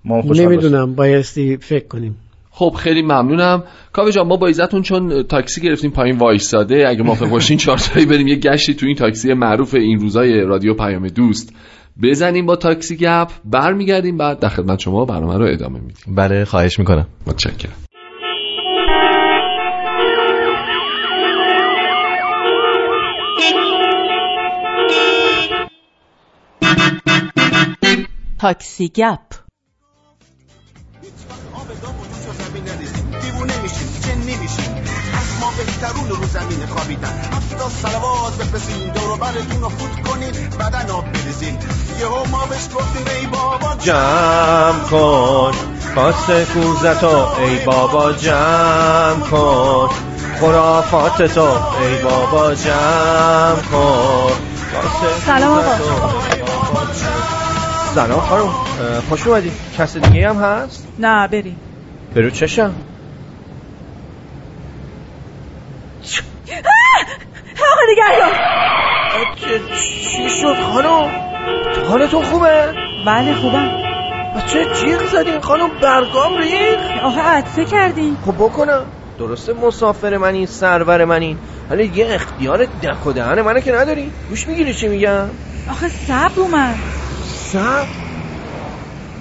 ما 0.05 0.21
نمی‌دونم 0.21 0.95
بایستی 0.95 1.57
فکر 1.57 1.87
کنیم. 1.87 2.15
خب 2.59 2.75
خیلی 2.79 3.01
ممنونم. 3.01 3.63
کاوه 3.93 4.11
جان 4.11 4.27
ما 4.27 4.35
با 4.37 4.47
ایزتون 4.47 4.81
چون 4.81 5.23
تاکسی 5.23 5.61
گرفتیم 5.61 5.91
پایین 5.91 6.17
وایساده 6.17 6.87
اگه 6.87 7.03
موافق 7.03 7.29
باشین 7.29 7.57
چهارتایی 7.63 8.05
بریم 8.05 8.27
یه 8.27 8.35
گشتی 8.35 8.73
تو 8.73 8.85
این 8.85 8.95
تاکسی 8.95 9.33
معروف 9.33 9.73
این 9.73 9.99
روزای 9.99 10.41
رادیو 10.41 10.73
پیام 10.73 11.07
دوست. 11.07 11.53
بزنیم 12.03 12.45
با 12.45 12.55
تاکسی 12.55 12.97
گپ 12.97 13.29
برمیگردیم 13.45 14.17
بعد 14.17 14.39
در 14.39 14.49
خدمت 14.49 14.79
شما 14.79 15.05
برنامه 15.05 15.37
رو 15.37 15.45
ادامه 15.45 15.79
میدیم. 15.79 16.15
بله 16.15 16.45
خواهش 16.45 16.79
می‌کنم. 16.79 17.07
متشکرم. 17.27 17.73
تاکسی 28.39 28.89
گپ. 28.89 29.28
بهترون 35.79 36.09
رو 36.09 36.25
زمین 36.27 36.65
خوابیدن. 36.65 37.13
هفتا 37.33 37.69
سلوات 37.69 38.37
بفرستین 38.37 38.93
دورو 38.93 39.15
برتون 39.15 39.61
رو 39.61 39.69
فوت 39.69 40.07
کنین 40.07 40.31
بدن 40.59 40.89
آب 40.89 41.11
بریزین. 41.11 41.57
یهو 41.99 42.27
ما 42.31 42.45
بهش 42.45 42.67
گفتیم 42.75 43.05
ای 43.19 43.27
بابا 43.27 43.75
جمع 43.79 44.79
کن 44.91 45.51
خاص 45.95 46.29
کوزتو 46.53 47.27
ای 47.39 47.65
بابا 47.65 48.13
جمع 48.13 49.19
کن. 49.31 49.89
خرافات 50.41 51.21
تو 51.21 51.41
ای 51.41 52.03
بابا 52.03 52.55
جمع 52.55 53.61
کن. 53.71 54.31
سلام 55.25 55.59
آقا. 55.59 55.77
سلام 57.95 58.19
خانم 58.19 58.49
خوش 59.09 59.27
اومدی. 59.27 59.51
کس 59.77 59.97
دیگه 59.97 60.29
هم 60.29 60.43
هست؟ 60.43 60.87
نه 60.99 61.27
بریم. 61.27 61.57
برو 62.15 62.29
چشم 62.29 62.75
آقا 67.71 67.81
نگهدار. 67.99 68.35
چی 70.03 70.29
شد 70.29 70.55
خانم؟ 70.61 71.11
حالتون 71.89 72.23
خوبه؟ 72.23 72.73
بله 73.05 73.35
خوبم. 73.35 73.69
بچه 74.35 74.65
جیغ 74.65 75.05
زدین 75.05 75.39
خانم؟ 75.39 75.69
برگام 75.81 76.37
ریخ 76.37 77.03
آخه 77.03 77.21
عطسه 77.21 77.65
کردین؟ 77.65 78.17
خب 78.25 78.33
بکنم. 78.35 78.85
درسته 79.19 79.53
مسافر 79.53 80.17
منی 80.17 80.45
سرور 80.45 81.05
منی. 81.05 81.37
ولی 81.69 81.91
یه 81.95 82.07
اختیار 82.15 82.65
دک 82.65 83.07
و 83.07 83.11
دهن 83.11 83.41
منه 83.41 83.61
که 83.61 83.71
نداری. 83.71 84.11
گوش 84.29 84.47
می‌گیری 84.47 84.73
چی 84.73 84.87
میگم؟ 84.87 85.29
آخه 85.71 85.87
سب 85.87 86.31
اومد. 86.35 86.75
سب؟ 87.23 87.85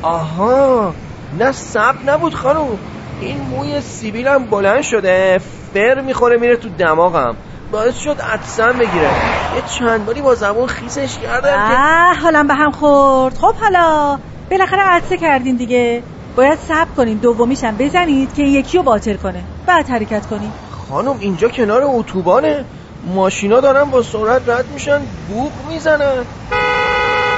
آها. 0.03 0.95
نه 1.39 1.53
سب 1.53 1.95
نبود 2.07 2.35
خانم. 2.35 2.79
این 3.21 3.41
موی 3.41 3.81
سیبیلم 3.81 4.45
بلند 4.45 4.83
شده 4.83 5.41
فر 5.75 6.01
می‌خوره 6.01 6.37
میره 6.37 6.57
تو 6.57 6.69
دماغم. 6.69 7.37
باعث 7.71 7.99
شد 7.99 8.21
عدسم 8.21 8.79
بگیره. 8.79 9.17
یه 9.55 9.63
چند 9.63 10.07
باری 10.07 10.23
با 10.23 10.35
زبون 10.35 10.67
خیسش 10.67 11.19
کردم 11.19 11.69
که 11.69 12.21
حالا 12.23 12.43
به 12.43 12.55
هم 12.55 12.71
خورد. 12.71 13.35
خب 13.35 13.55
حالا 13.55 14.19
بالاخره 14.51 14.83
عدسه 14.83 15.17
کردین 15.17 15.57
دیگه. 15.57 16.03
باید 16.37 16.59
صبر 16.59 16.91
کنین 16.97 17.19
دومیشم 17.19 17.77
بزنید 17.77 18.35
که 18.35 18.43
یکی 18.43 18.79
رو 18.79 18.85
باطل 18.85 19.17
کنه. 19.17 19.45
بعد 19.67 19.89
حرکت 19.89 20.27
کنین. 20.27 20.53
خانم 20.89 21.19
اینجا 21.21 21.49
کنار 21.49 21.83
اتوبانه. 21.85 22.65
ماشینا 23.03 23.61
دارن 23.61 23.85
با 23.85 24.03
سرعت 24.03 24.49
رد 24.49 24.71
میشن 24.71 24.99
بوق 25.29 25.53
می‌زنن. 25.69 26.25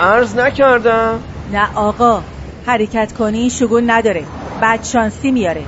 عرض 0.01 0.37
نکردم. 0.37 1.21
نه 1.53 1.69
آقا 1.75 2.23
حرکت 2.67 3.13
کنی 3.13 3.51
شگون 3.51 3.91
نداره. 3.91 4.25
بعد 4.61 4.85
شانسی 4.85 5.31
میاره. 5.31 5.63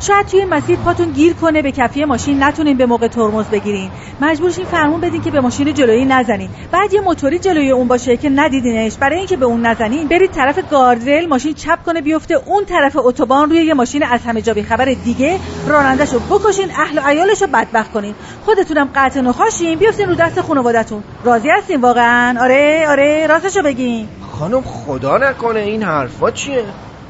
شاید 0.00 0.26
توی 0.26 0.44
مسیر 0.44 0.76
پاتون 0.76 1.10
گیر 1.10 1.32
کنه 1.32 1.62
به 1.62 1.72
کفی 1.72 2.04
ماشین 2.04 2.42
نتونین 2.42 2.76
به 2.76 2.86
موقع 2.86 3.08
ترمز 3.08 3.46
بگیرین. 3.46 3.90
مجبورشین 4.20 4.64
فرمون 4.64 5.00
بدین 5.00 5.22
که 5.22 5.30
به 5.30 5.40
ماشین 5.40 5.74
جلویی 5.74 6.04
نزنین. 6.04 6.50
بعد 6.72 6.92
یه 6.94 7.00
موتوری 7.00 7.38
جلوی 7.38 7.70
اون 7.70 7.88
باشه 7.88 8.16
که 8.16 8.30
ندیدینش. 8.30 8.96
برای 8.96 9.18
اینکه 9.18 9.36
به 9.36 9.46
اون 9.46 9.66
نزنین 9.66 10.08
برید 10.08 10.30
طرف 10.30 10.70
گاردریل 10.70 11.28
ماشین 11.28 11.54
چپ 11.54 11.82
کنه 11.82 12.00
بیفته 12.00 12.34
اون 12.34 12.64
طرف 12.64 12.96
اتوبان 12.96 13.50
روی 13.50 13.64
یه 13.64 13.74
ماشین 13.74 14.02
از 14.02 14.20
همه 14.24 14.42
جا 14.42 14.54
خبر 14.68 14.84
دیگه. 14.84 15.38
رانندهشو 15.66 16.18
بکشین 16.18 16.70
اهل 16.70 16.98
و 16.98 17.00
عیالشو 17.04 17.46
بدبخت 17.46 17.92
کنین. 17.92 18.14
خودتونم 18.44 18.88
قطع 18.94 19.20
نخاشین 19.20 19.78
بیفتین 19.78 20.08
رو 20.08 20.14
دست 20.14 20.40
خانوادتون 20.40 21.02
راضی 21.24 21.48
هستین 21.50 21.80
واقعا؟ 21.80 22.40
آره 22.40 22.86
آره 22.88 23.26
راستشو 23.26 23.62
بگین. 23.62 24.08
خانم 24.38 24.62
خدا 24.62 25.18
نکنه 25.18 25.60
این 25.60 25.82
حرفا 25.82 26.30
چیه؟ 26.30 26.64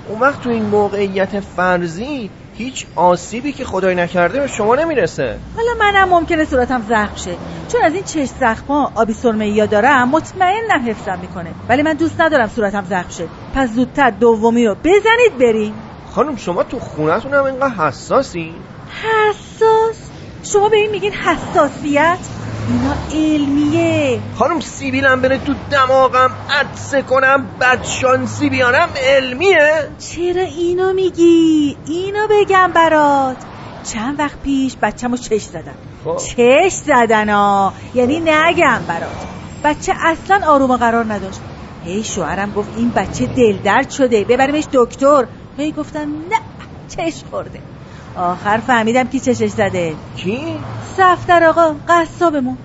اون 0.09 0.21
وقت 0.21 0.41
تو 0.41 0.51
این 0.51 0.63
موقعیت 0.63 1.41
فرضی 1.41 2.31
هیچ 2.59 2.87
آسیبی 2.97 3.53
که 3.53 3.65
خدای 3.65 3.95
نکرده 3.95 4.41
به 4.41 4.47
شما 4.47 4.75
نمی‌رسه. 4.75 5.39
حالا 5.57 5.69
منم 5.79 6.09
ممکنه 6.09 6.45
صورتم 6.45 6.83
زخم 6.89 7.17
شه. 7.17 7.35
چون 7.73 7.83
از 7.83 7.95
این 7.95 8.05
چشم 8.05 8.35
زخما 8.41 8.93
آبی 8.95 9.13
سرمه 9.13 9.49
یا 9.49 9.67
دارم 9.67 10.09
مطمئنم 10.09 10.89
حفظم 10.89 11.19
می‌کنه. 11.21 11.51
ولی 11.69 11.83
من 11.83 11.93
دوست 11.93 12.21
ندارم 12.21 12.49
صورتم 12.49 12.85
زخم 12.85 13.11
شه. 13.11 13.29
پس 13.55 13.71
زودتر 13.71 14.11
دومی 14.11 14.67
رو 14.67 14.75
بزنید 14.75 15.39
بریم. 15.41 15.75
خانم 16.15 16.37
شما 16.37 16.63
تو 16.63 16.79
خونتون 16.79 17.35
هم 17.35 17.45
اینقدر 17.45 17.75
حساسی؟ 17.75 18.55
حساس؟ 19.03 19.97
شما 20.43 20.69
به 20.69 20.77
این 20.77 20.91
میگین 20.91 21.13
حساسیت؟ 21.13 22.19
اینا 22.69 22.97
علمیه 23.11 24.21
خانم 24.39 24.61
سیبیلم 24.61 25.21
بره 25.23 25.39
تو 25.39 25.55
دماغم 25.71 26.37
عدسه 26.49 27.03
کنم 27.03 27.51
بدشانسی 27.61 28.49
بیارم 28.51 28.89
علمیه. 28.97 29.91
چرا 29.99 30.43
اینو 30.43 30.93
میگی؟ 30.93 31.77
اینو 31.87 32.19
بگم 32.31 32.73
برات. 32.75 33.37
چند 33.83 34.19
وقت 34.19 34.43
پیش 34.43 34.77
بچه‌مو 34.83 35.17
چش 35.17 35.43
زدن 35.43 35.75
خب. 36.05 36.17
چش 36.17 36.73
زدن 36.73 37.29
ها. 37.29 37.73
یعنی 37.95 38.21
نگم 38.21 38.85
برات. 38.89 39.27
بچه 39.65 39.93
اصلا 40.05 40.41
آروم 40.47 40.77
قرار 40.77 41.13
نداشت. 41.13 41.41
هی 41.85 42.05
شوهرم 42.05 42.51
گفت 42.51 42.71
این 42.77 42.91
بچه 42.91 43.27
دلدرد 43.27 43.91
شده. 43.91 44.25
ببریمش 44.25 44.65
دکتر. 44.73 45.27
هی 45.59 45.73
گفتم 45.73 46.09
نه 46.31 46.41
چش 46.89 47.25
خورده. 47.31 47.61
آخر 48.15 48.59
فهمیدم 48.67 49.05
کی 49.05 49.21
چشش 49.21 49.49
زده. 49.51 49.97
کی؟ 50.17 50.61
سفتر 50.97 51.45
آقا 51.45 51.75
قصابمون. 51.89 52.59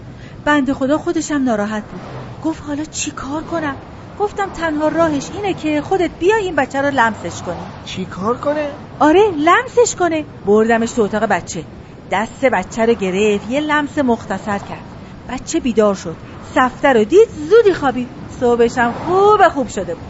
بند 0.45 0.73
خدا 0.73 0.97
خودشم 0.97 1.43
ناراحت 1.43 1.83
بود. 1.91 2.01
گفت 2.43 2.63
حالا 2.63 2.83
چی 2.85 3.11
کار 3.11 3.43
کنم؟ 3.43 3.77
گفتم 4.19 4.49
تنها 4.49 4.87
راهش 4.87 5.29
اینه 5.33 5.53
که 5.53 5.81
خودت 5.81 6.11
بیا 6.19 6.35
این 6.35 6.55
بچه 6.55 6.81
رو 6.81 6.89
لمسش 6.89 7.41
کنی. 7.41 7.67
چی 7.85 8.05
کار 8.05 8.37
کنه؟ 8.37 8.67
آره 8.99 9.21
لمسش 9.37 9.95
کنه. 9.95 10.25
بردمش 10.45 10.91
تو 10.91 11.01
اتاق 11.01 11.23
بچه. 11.23 11.63
دست 12.11 12.45
بچه 12.45 12.85
رو 12.85 12.93
گرفت 12.93 13.49
یه 13.49 13.59
لمس 13.59 13.97
مختصر 13.97 14.57
کرد. 14.59 14.83
بچه 15.29 15.59
بیدار 15.59 15.95
شد. 15.95 16.15
سفتر 16.55 16.93
رو 16.93 17.03
دید 17.03 17.27
زودی 17.49 17.73
خوابید. 17.73 18.07
صبحشم 18.39 18.93
خوب 19.05 19.47
خوب 19.53 19.67
شده 19.67 19.95
بود. 19.95 20.03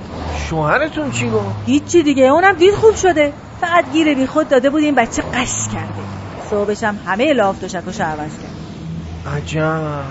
شوهرتون 0.50 1.12
چی 1.12 1.30
گفت؟ 1.30 1.46
هیچی 1.65 2.04
دیگه 2.04 2.24
اونم 2.24 2.56
دید 2.56 2.74
خوب 2.74 2.96
شده. 2.96 3.34
فقط 3.63 3.91
گیر 3.93 4.13
بی 4.15 4.28
خود 4.28 4.49
داده 4.49 4.69
بود 4.69 4.84
این 4.84 4.95
بچه 4.95 5.21
قش 5.21 5.67
کرده 5.73 6.04
صبحش 6.49 6.84
هم 6.84 6.99
همه 7.06 7.34
لاف 7.34 7.63
و 7.63 7.67
شکوش 7.67 8.02
عوض 8.02 8.32
کرد 8.32 8.54
عجب. 9.36 10.04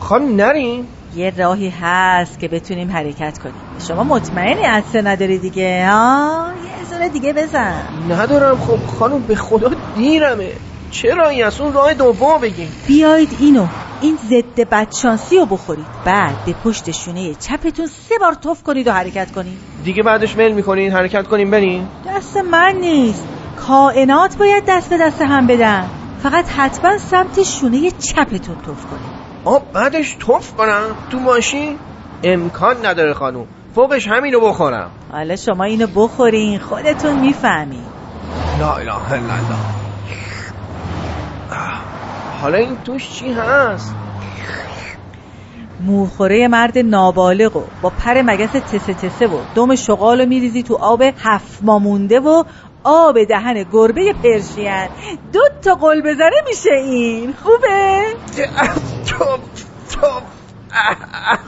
خانم 0.00 0.36
نریم 0.36 0.88
یه 1.16 1.32
راهی 1.38 1.72
هست 1.80 2.38
که 2.38 2.48
بتونیم 2.48 2.90
حرکت 2.90 3.38
کنیم. 3.38 3.54
شما 3.88 4.04
مطمئنی 4.04 4.62
عدسه 4.62 5.02
نداری 5.02 5.38
دیگه 5.38 5.88
ها؟ 5.90 6.46
یه 6.78 6.84
زونه 6.90 7.08
دیگه 7.08 7.32
بزن. 7.32 7.82
ندارم 8.10 8.56
خب 8.56 8.86
خانم 8.86 9.18
به 9.22 9.34
خدا 9.34 9.70
دیرمه. 9.96 10.52
چرا 10.94 11.28
این 11.28 11.44
از 11.44 11.60
اون 11.60 11.72
راه 11.72 11.94
دوم 11.94 12.40
بگیم؟ 12.40 12.72
بیاید 12.86 13.36
اینو 13.40 13.66
این 14.00 14.18
ضد 14.30 14.68
بدشانسی 14.70 15.38
رو 15.38 15.46
بخورید. 15.46 15.86
بعد 16.04 16.44
به 16.46 16.54
پشت 16.64 16.90
شونه 16.90 17.34
چپتون 17.34 17.86
سه 17.86 18.18
بار 18.20 18.34
توف 18.34 18.62
کنید 18.62 18.88
و 18.88 18.92
حرکت 18.92 19.32
کنید. 19.32 19.58
دیگه 19.84 20.02
بعدش 20.02 20.36
میل 20.36 20.52
می‌کنید 20.52 20.92
حرکت 20.92 21.26
کنیم 21.28 21.50
بریم 21.50 21.88
دست 22.16 22.36
من 22.36 22.74
نیست. 22.80 23.24
کائنات 23.56 24.36
باید 24.36 24.64
دست 24.68 24.90
به 24.90 24.98
دست 24.98 25.22
هم 25.22 25.46
بدن. 25.46 25.88
فقط 26.22 26.48
حتما 26.48 26.98
سمت 26.98 27.42
شونه 27.42 27.90
چپتون 27.90 28.56
توف 28.66 28.86
کنید. 28.86 29.24
آب 29.44 29.72
بعدش 29.72 30.16
توف 30.20 30.52
کنم. 30.52 30.82
تو 31.10 31.18
ماشین 31.18 31.78
امکان 32.22 32.86
نداره 32.86 33.14
خانوم. 33.14 33.46
فوقش 33.74 34.08
همینو 34.08 34.40
بخورم. 34.40 34.90
حالا 35.12 35.36
شما 35.36 35.64
اینو 35.64 35.86
بخورین 35.86 36.58
خودتون 36.58 37.20
می‌فهمین 37.20 37.84
لا 38.60 38.72
اله 38.72 39.12
الا 39.12 39.34
الله. 39.34 39.83
حالا 42.44 42.58
این 42.58 42.76
توش 42.84 43.10
چی 43.10 43.32
هست؟ 43.32 43.94
موخوره 45.80 46.48
مرد 46.48 46.78
نابالغ 46.78 47.56
و 47.56 47.64
با 47.82 47.90
پر 47.90 48.22
مگس 48.22 48.50
تسه 48.50 48.94
تسه 48.94 49.26
و 49.26 49.38
دم 49.54 49.74
شغال 49.74 50.24
میریزی 50.24 50.62
تو 50.62 50.74
آب 50.74 51.02
هفت 51.02 51.58
مامونده 51.62 52.20
و 52.20 52.44
آب 52.84 53.24
دهن 53.24 53.64
گربه 53.72 54.12
پرشین. 54.12 54.88
دو 55.32 55.40
تا 55.62 55.74
قل 55.74 56.00
بزنه 56.00 56.42
میشه 56.48 56.74
این. 56.74 57.32
خوبه؟ 57.32 58.02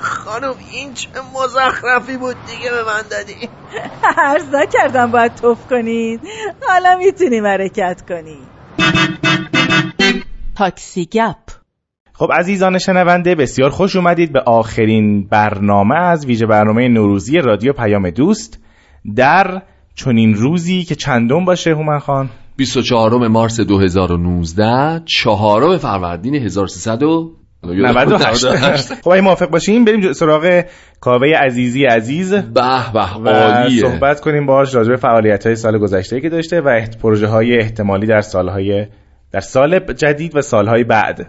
خانم 0.01 0.55
این 0.73 0.95
چه 0.95 1.09
مزخرفی 1.35 2.17
بود 2.17 2.37
دیگه 2.47 2.71
به 2.71 2.85
من 2.85 3.03
دادی. 3.11 3.49
عرض 4.27 4.69
کردم 4.73 5.11
باید 5.11 5.35
توف 5.35 5.67
کنید. 5.71 6.21
حالا 6.69 6.97
می‌تونیم 6.97 7.47
حرکت 7.47 8.03
کنید 8.09 8.56
تاکسی 10.57 11.05
گپ. 11.05 11.37
خب 12.13 12.29
عزیزان 12.33 12.79
شنونده 12.79 13.35
بسیار 13.35 13.71
خوش 13.71 13.97
اومدید 13.97 14.33
به 14.33 14.41
آخرین 14.41 15.27
برنامه 15.29 15.97
از 15.97 16.27
ویژه 16.27 16.47
برنامه 16.47 16.89
نوروزی 16.89 17.39
رادیو 17.39 17.73
پیام 17.73 18.11
دوست 18.11 18.63
در 19.17 19.63
چنین 19.95 20.35
روزی 20.35 20.85
که 20.85 20.95
چندم 20.95 21.45
باشه 21.45 21.71
هومن 21.71 21.99
خان؟ 21.99 22.31
24 22.57 23.29
مارس 23.29 23.61
2019 23.61 25.03
چهارم 25.05 25.79
فروردین 25.79 26.35
1300 26.35 27.03
98 27.65 28.95
خب 28.95 29.09
اگه 29.09 29.21
موافق 29.21 29.51
باشیم 29.51 29.85
بریم 29.85 30.13
سراغ 30.13 30.65
کاوه 31.01 31.29
عزیزی 31.29 31.85
عزیز 31.85 32.35
به 32.35 32.93
به 33.25 33.31
عالیه. 33.31 33.81
صحبت 33.81 34.21
کنیم 34.21 34.47
باهاش 34.47 34.75
راجع 34.75 34.91
به 34.91 34.97
فعالیت 34.97 35.47
های 35.47 35.57
سال 35.57 35.79
گذشته 35.79 36.21
که 36.21 36.29
داشته 36.29 36.61
و 36.61 36.87
پروژه 37.03 37.27
های 37.27 37.59
احتمالی 37.59 38.07
در 38.07 38.21
سالهای 38.21 38.87
در 39.37 39.43
سال 39.43 39.79
جدید 39.79 40.37
و 40.37 40.43
سالهای 40.43 40.85
بعد. 40.85 41.27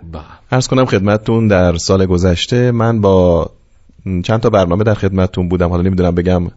ارز 0.51 0.67
کنم 0.67 0.85
خدمتتون 0.85 1.47
در 1.47 1.75
سال 1.75 2.05
گذشته 2.05 2.71
من 2.71 3.01
با 3.01 3.49
چند 4.23 4.39
تا 4.39 4.49
برنامه 4.49 4.83
در 4.83 4.93
خدمتتون 4.93 5.49
بودم. 5.49 5.69
حالا 5.69 5.81
نمی‌دونم 5.81 6.15
بگم 6.15 6.47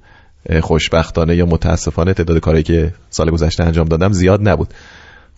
خوشبختانه 0.60 1.36
یا 1.36 1.46
متاسفانه 1.46 2.14
تعداد 2.14 2.38
کاری 2.38 2.62
که 2.62 2.94
سال 3.08 3.30
گذشته 3.30 3.64
انجام 3.64 3.88
دادم 3.88 4.12
زیاد 4.12 4.48
نبود. 4.48 4.68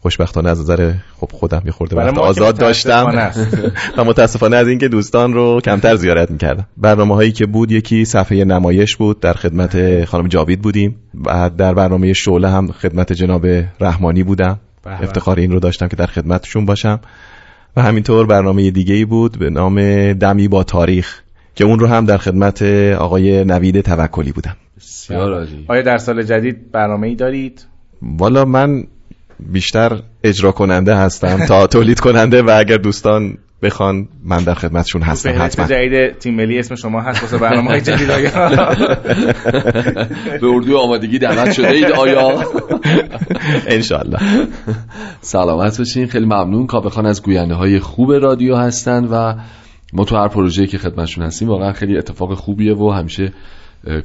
خوشبختانه 0.03 0.51
از 0.51 0.61
نظر 0.61 0.93
خب 1.21 1.31
خودم 1.33 1.63
یه 1.65 1.73
خورده 1.73 1.97
وقت 1.97 2.19
آزاد 2.19 2.59
داشتم. 2.59 3.33
و 3.97 4.05
متاسفانه 4.05 4.57
از 4.57 4.69
اینکه 4.69 4.89
دوستان 4.89 5.33
رو 5.33 5.61
کمتر 5.65 5.95
زیارت 5.95 6.31
می‌کردم. 6.31 6.67
برنامه 6.77 7.15
هایی 7.15 7.33
که 7.33 7.47
بود 7.47 7.73
یکی 7.73 8.05
صفحه 8.05 8.45
نمایش 8.45 8.97
بود. 8.97 9.21
در 9.21 9.33
خدمت 9.33 10.05
خانم 10.05 10.29
جاوید 10.29 10.63
بودیم. 10.63 10.97
و 11.25 11.51
در 11.59 11.75
برنامه 11.75 12.13
شعله 12.13 12.51
هم 12.51 12.73
خدمت 12.73 13.13
جناب 13.13 13.47
رحمانی 13.81 14.23
بودم. 14.23 14.59
افتخار 14.85 15.39
این 15.39 15.53
رو 15.53 15.61
داشتم 15.61 15.89
که 15.89 15.97
در 15.97 16.07
خدمتشون 16.07 16.67
باشم. 16.67 17.01
و 17.77 17.83
همینطور 17.83 18.27
برنامه 18.27 18.71
دیگه 18.71 18.95
ای 18.95 19.05
بود 19.05 19.39
به 19.39 19.51
نام 19.51 20.13
دمی 20.13 20.49
با 20.49 20.65
تاریخ 20.65 21.21
که 21.55 21.65
اون 21.65 21.79
رو 21.79 21.87
هم 21.87 22.05
در 22.05 22.17
خدمت 22.17 22.63
آقای 22.99 23.45
نوید 23.45 23.81
توکلی 23.81 24.33
بودم. 24.33 24.57
بسیار 24.77 25.33
عالی. 25.33 25.65
آیا 25.69 25.83
در 25.83 25.99
سال 25.99 26.23
جدید 26.23 26.73
برنامه 26.73 27.07
ای 27.07 27.15
دارید؟ 27.15 27.65
والا 28.03 28.45
من 28.45 28.85
بیشتر 29.41 30.03
اجرا 30.25 30.53
کننده 30.53 30.97
هستم 30.97 31.47
تا 31.47 31.67
تولید 31.67 32.01
کننده 32.01 32.43
و 32.43 32.57
اگر 32.59 32.77
دوستان 32.77 33.39
بخوان 33.63 34.09
من 34.25 34.45
در 34.45 34.55
خدمتشون 34.55 35.03
هستم 35.03 35.43
حتما. 35.43 35.67
جدید 35.67 36.19
تیم 36.19 36.35
ملی 36.35 36.59
اسم 36.59 36.75
شما 36.75 37.01
هست 37.01 37.23
واسه 37.23 37.39
برنامه 37.39 37.71
های 37.71 37.81
جدید 37.81 38.09
به 40.41 40.47
اردو 40.47 40.79
آمادگی 40.79 41.19
دعوت 41.19 41.53
شده 41.53 41.71
اید 41.71 41.85
آیا؟ 41.85 42.45
انشالله 43.67 44.19
سلامت 45.21 45.79
باشین 45.79 46.07
خیلی 46.07 46.27
ممنون. 46.27 46.67
کابخان 46.67 47.07
از 47.07 47.23
گوینده 47.23 47.55
های 47.55 47.79
خوب 47.79 48.13
رادیو 48.13 48.57
هستند 48.57 49.09
و 49.13 49.35
ما 49.93 50.05
تو 50.05 50.17
هر 50.17 50.29
پروژه‌ای 50.29 50.69
که 50.69 50.79
خدمتشون 50.79 51.25
هستیم 51.25 51.49
واقعا 51.49 51.73
خیلی 51.73 51.99
اتفاق 51.99 52.35
خوبیه 52.35 52.75
و 52.75 52.91
همیشه 52.91 53.33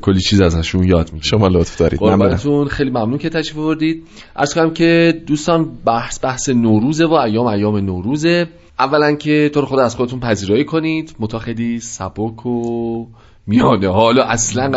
کلی 0.02 0.20
چیز 0.20 0.42
ازشون 0.42 0.84
یاد 0.84 1.14
می‌گیریم. 1.14 1.22
شما 1.22 1.48
لطف 1.48 1.78
دارید. 1.78 2.00
قربانتون. 2.00 2.68
خیلی 2.68 2.90
ممنون 2.90 3.18
که 3.18 3.30
تشریف 3.30 3.58
آوردید. 3.58 4.04
عرض 4.36 4.54
کنم 4.54 4.74
که 4.74 5.22
دوستان 5.28 5.70
بحث 5.86 6.24
بحث 6.24 6.50
نوروزه 6.50 7.06
و 7.06 7.14
ایام 7.14 7.46
ایام 7.46 7.78
نوروزه. 7.78 8.48
اولا 8.80 9.16
که 9.16 9.50
تو 9.54 9.62
رو 9.62 9.68
خود 9.68 9.80
از 9.80 9.96
خودتون 9.96 10.20
پذیرایی 10.20 10.66
کنید. 10.66 11.16
متأخدی 11.20 11.80
سبک 11.80 12.46
و 12.46 13.06
میانه. 13.48 13.88
حالا 13.88 14.24
اصلا 14.24 14.72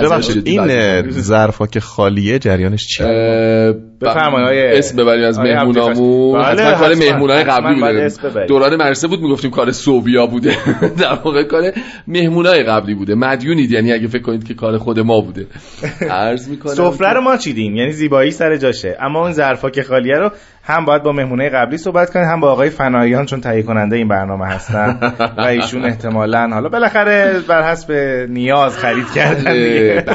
این 0.45 1.11
ظرفا 1.11 1.67
که 1.67 1.81
خالیه 1.81 2.39
جریانش 2.39 2.87
چیه 2.87 3.75
بفرمایید 4.01 4.77
اسم 4.77 4.97
ببریم 4.97 5.25
از 5.25 5.39
مهمونامون. 5.39 6.43
بله 6.43 6.63
حتما 6.63 6.79
کار 6.79 6.95
مهمونای 6.95 7.45
قبلی 7.45 7.75
بوده. 7.75 8.47
دوران 8.47 8.77
مرسه 8.77 9.09
بود 9.09 9.21
می‌گفتیم 9.21 9.51
کار 9.51 9.73
سوبیا 9.73 10.27
بوده. 10.27 10.57
در 11.03 11.15
واقع 11.25 11.43
کار 11.43 11.73
مهمونای 12.07 12.63
قبلی 12.63 12.95
بوده. 12.95 13.15
مدیونید 13.15 13.71
یعنی 13.71 13.93
اگه 13.93 14.07
فکر 14.07 14.23
کنید 14.23 14.45
که 14.45 14.55
کار 14.55 14.79
خود 14.79 15.01
ما 15.01 15.21
بوده. 15.21 15.47
عرض 16.11 16.49
می‌کنم 16.49 16.75
سفره 16.75 17.13
رو 17.13 17.21
ما 17.21 17.37
چیدیم؟ 17.37 17.77
یعنی 17.77 17.93
زیبایی 17.93 18.31
سر 18.31 18.57
جاشه. 18.57 18.97
اما 19.01 19.21
اون 19.21 19.33
ظرفا 19.33 19.71
که 19.71 19.83
خالیه 19.83 20.17
رو 20.17 20.31
هم 20.63 20.85
باید 20.85 21.03
با 21.03 21.13
مهمونه 21.13 21.49
قبلی 21.49 21.79
صحبت 21.79 22.13
کنید 22.13 22.27
هم 22.27 22.41
با 22.41 22.53
آقای 22.53 22.71
فناییان 22.71 23.27
چون 23.27 23.41
تهیه 23.41 23.63
کننده 23.63 23.97
این 23.97 24.09
برنامه 24.09 24.47
هستن 24.47 25.13
و 25.37 25.41
ایشون 25.41 25.85
احتمالا 25.85 26.49
حالا 26.53 26.69
بالاخره 26.69 27.41
بر 27.49 27.71
حسب 27.71 27.93
نیاز 28.29 28.79
خرید 28.79 29.13
کردن 29.15 30.15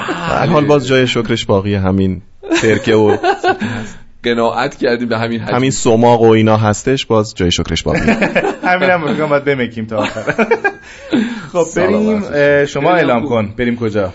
حال 0.51 0.65
باز 0.65 0.87
جای 0.87 1.07
شکرش 1.07 1.45
باقی 1.45 1.75
همین 1.75 2.21
سرکه 2.61 2.95
و 2.95 3.17
قناعت 4.25 4.75
کردیم 4.75 5.09
به 5.09 5.17
همین 5.17 5.39
همین 5.39 5.71
سماق 5.71 6.21
و 6.21 6.29
اینا 6.29 6.57
هستش 6.57 7.05
باز 7.05 7.33
جای 7.35 7.51
شکرش 7.51 7.83
باقی 7.83 7.99
همین 8.63 8.89
هم 8.89 9.11
میگم 9.11 9.25
باید 9.25 9.43
بمکیم 9.43 9.85
تا 9.85 9.97
آخر. 9.97 10.21
خب 11.53 11.65
بریم 11.75 12.65
شما 12.65 12.91
اعلام 12.91 13.25
کن 13.25 13.53
بریم 13.57 13.75
کجا؟ 13.75 14.13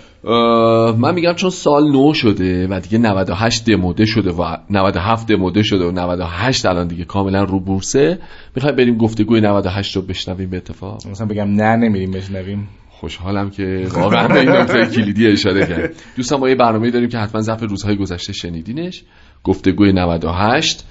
من 0.98 1.14
میگم 1.14 1.32
چون 1.32 1.50
سال 1.50 1.92
نو 1.92 2.14
شده 2.14 2.66
و 2.66 2.80
دیگه 2.80 2.98
98 2.98 3.64
دموده 3.64 4.06
شده 4.06 4.30
و 4.30 4.56
97 4.70 5.26
دموده 5.26 5.62
شده 5.62 5.84
و 5.84 5.90
98 5.90 6.66
الان 6.66 6.86
دیگه 6.86 7.04
کاملا 7.04 7.44
رو 7.44 7.60
بورسه 7.60 8.18
می‌خوایم 8.56 8.76
بریم 8.76 8.96
گفتگوی 8.96 9.40
98 9.40 9.96
رو 9.96 10.02
بشنویم 10.02 10.50
به 10.50 10.56
اتفاق. 10.56 11.06
مثلا 11.06 11.26
بگم 11.26 11.48
نه 11.48 11.76
نمیریم 11.76 12.10
بشنویم. 12.10 12.68
خوشحالم 13.00 13.50
که 13.50 13.86
واقعا 13.90 14.28
به 14.28 14.40
این 14.40 14.50
نکته 14.50 14.86
کلیدی 14.86 15.26
اشاره 15.26 15.66
کرد 15.66 15.94
دوستان 16.16 16.40
ما 16.40 16.48
یه 16.48 16.54
برنامه 16.54 16.90
داریم 16.90 17.08
که 17.08 17.18
حتما 17.18 17.40
ظرف 17.40 17.62
روزهای 17.62 17.96
گذشته 17.96 18.32
شنیدینش. 18.32 19.02
گفتگوی 19.44 19.92
98 19.92 20.84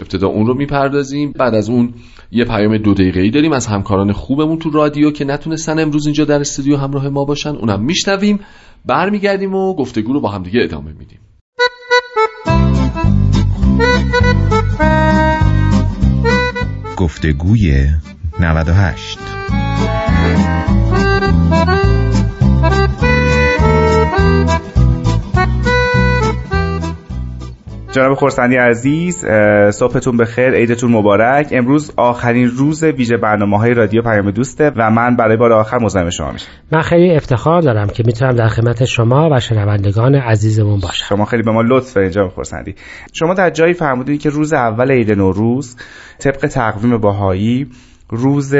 ابتدا 0.00 0.28
اون 0.28 0.46
رو 0.46 0.54
می‌پردازیم. 0.54 1.32
بعد 1.32 1.54
از 1.54 1.70
اون 1.70 1.94
یه 2.30 2.44
پیام 2.44 2.78
دو 2.78 2.94
دقیقه 2.94 3.20
ای 3.20 3.30
داریم 3.30 3.52
از 3.52 3.66
همکاران 3.66 4.12
خوبمون 4.12 4.58
تو 4.58 4.70
رادیو 4.70 5.10
که 5.10 5.24
نتونستن 5.24 5.78
امروز 5.78 6.06
اینجا 6.06 6.24
در 6.24 6.40
استودیو 6.40 6.76
همراه 6.76 7.08
ما 7.08 7.24
باشن. 7.24 7.56
اونم 7.56 7.84
میشنویم. 7.84 8.40
برمیگردیم 8.84 9.54
و 9.54 9.74
گفتگو 9.74 10.12
رو 10.12 10.20
با 10.20 10.30
هم 10.30 10.42
دیگه 10.42 10.62
ادامه 10.62 10.92
میدیم. 10.92 11.20
گفتگوی 16.96 17.86
98 18.40 19.18
جناب 27.96 28.14
خورسندی 28.14 28.56
عزیز 28.56 29.26
صبحتون 29.70 30.16
بخیر 30.16 30.50
عیدتون 30.50 30.92
مبارک. 30.92 31.48
امروز 31.50 31.92
آخرین 31.96 32.48
روز 32.48 32.84
ویژه 32.84 33.16
برنامه 33.16 33.58
های 33.58 33.74
رادیو 33.74 34.02
پیام 34.02 34.30
دوسته 34.30 34.72
و 34.76 34.90
من 34.90 35.16
برای 35.16 35.36
بار 35.36 35.52
آخر 35.52 35.78
مزاحم 35.78 36.10
شما 36.10 36.32
میشم. 36.32 36.48
من 36.72 36.82
خیلی 36.82 37.16
افتخار 37.16 37.60
دارم 37.60 37.86
که 37.88 38.02
می‌تونم 38.06 38.32
در 38.32 38.48
خدمت 38.48 38.84
شما 38.84 39.28
و 39.32 39.40
شنوندگان 39.40 40.14
عزیزمون 40.14 40.80
باشم. 40.80 41.04
شما 41.04 41.24
خیلی 41.24 41.42
به 41.42 41.50
ما 41.50 41.62
لطف 41.62 41.94
دارید 41.94 42.10
جناب 42.10 42.28
خورسندی. 42.30 42.74
شما 43.12 43.34
در 43.34 43.50
جایی 43.50 43.72
فرمودید 43.72 44.20
که 44.20 44.30
روز 44.30 44.52
اول 44.52 44.90
عید 44.90 45.12
نوروز 45.12 45.76
طبق 46.18 46.46
تقویم 46.46 46.98
باهایی 46.98 47.66
روز 48.10 48.54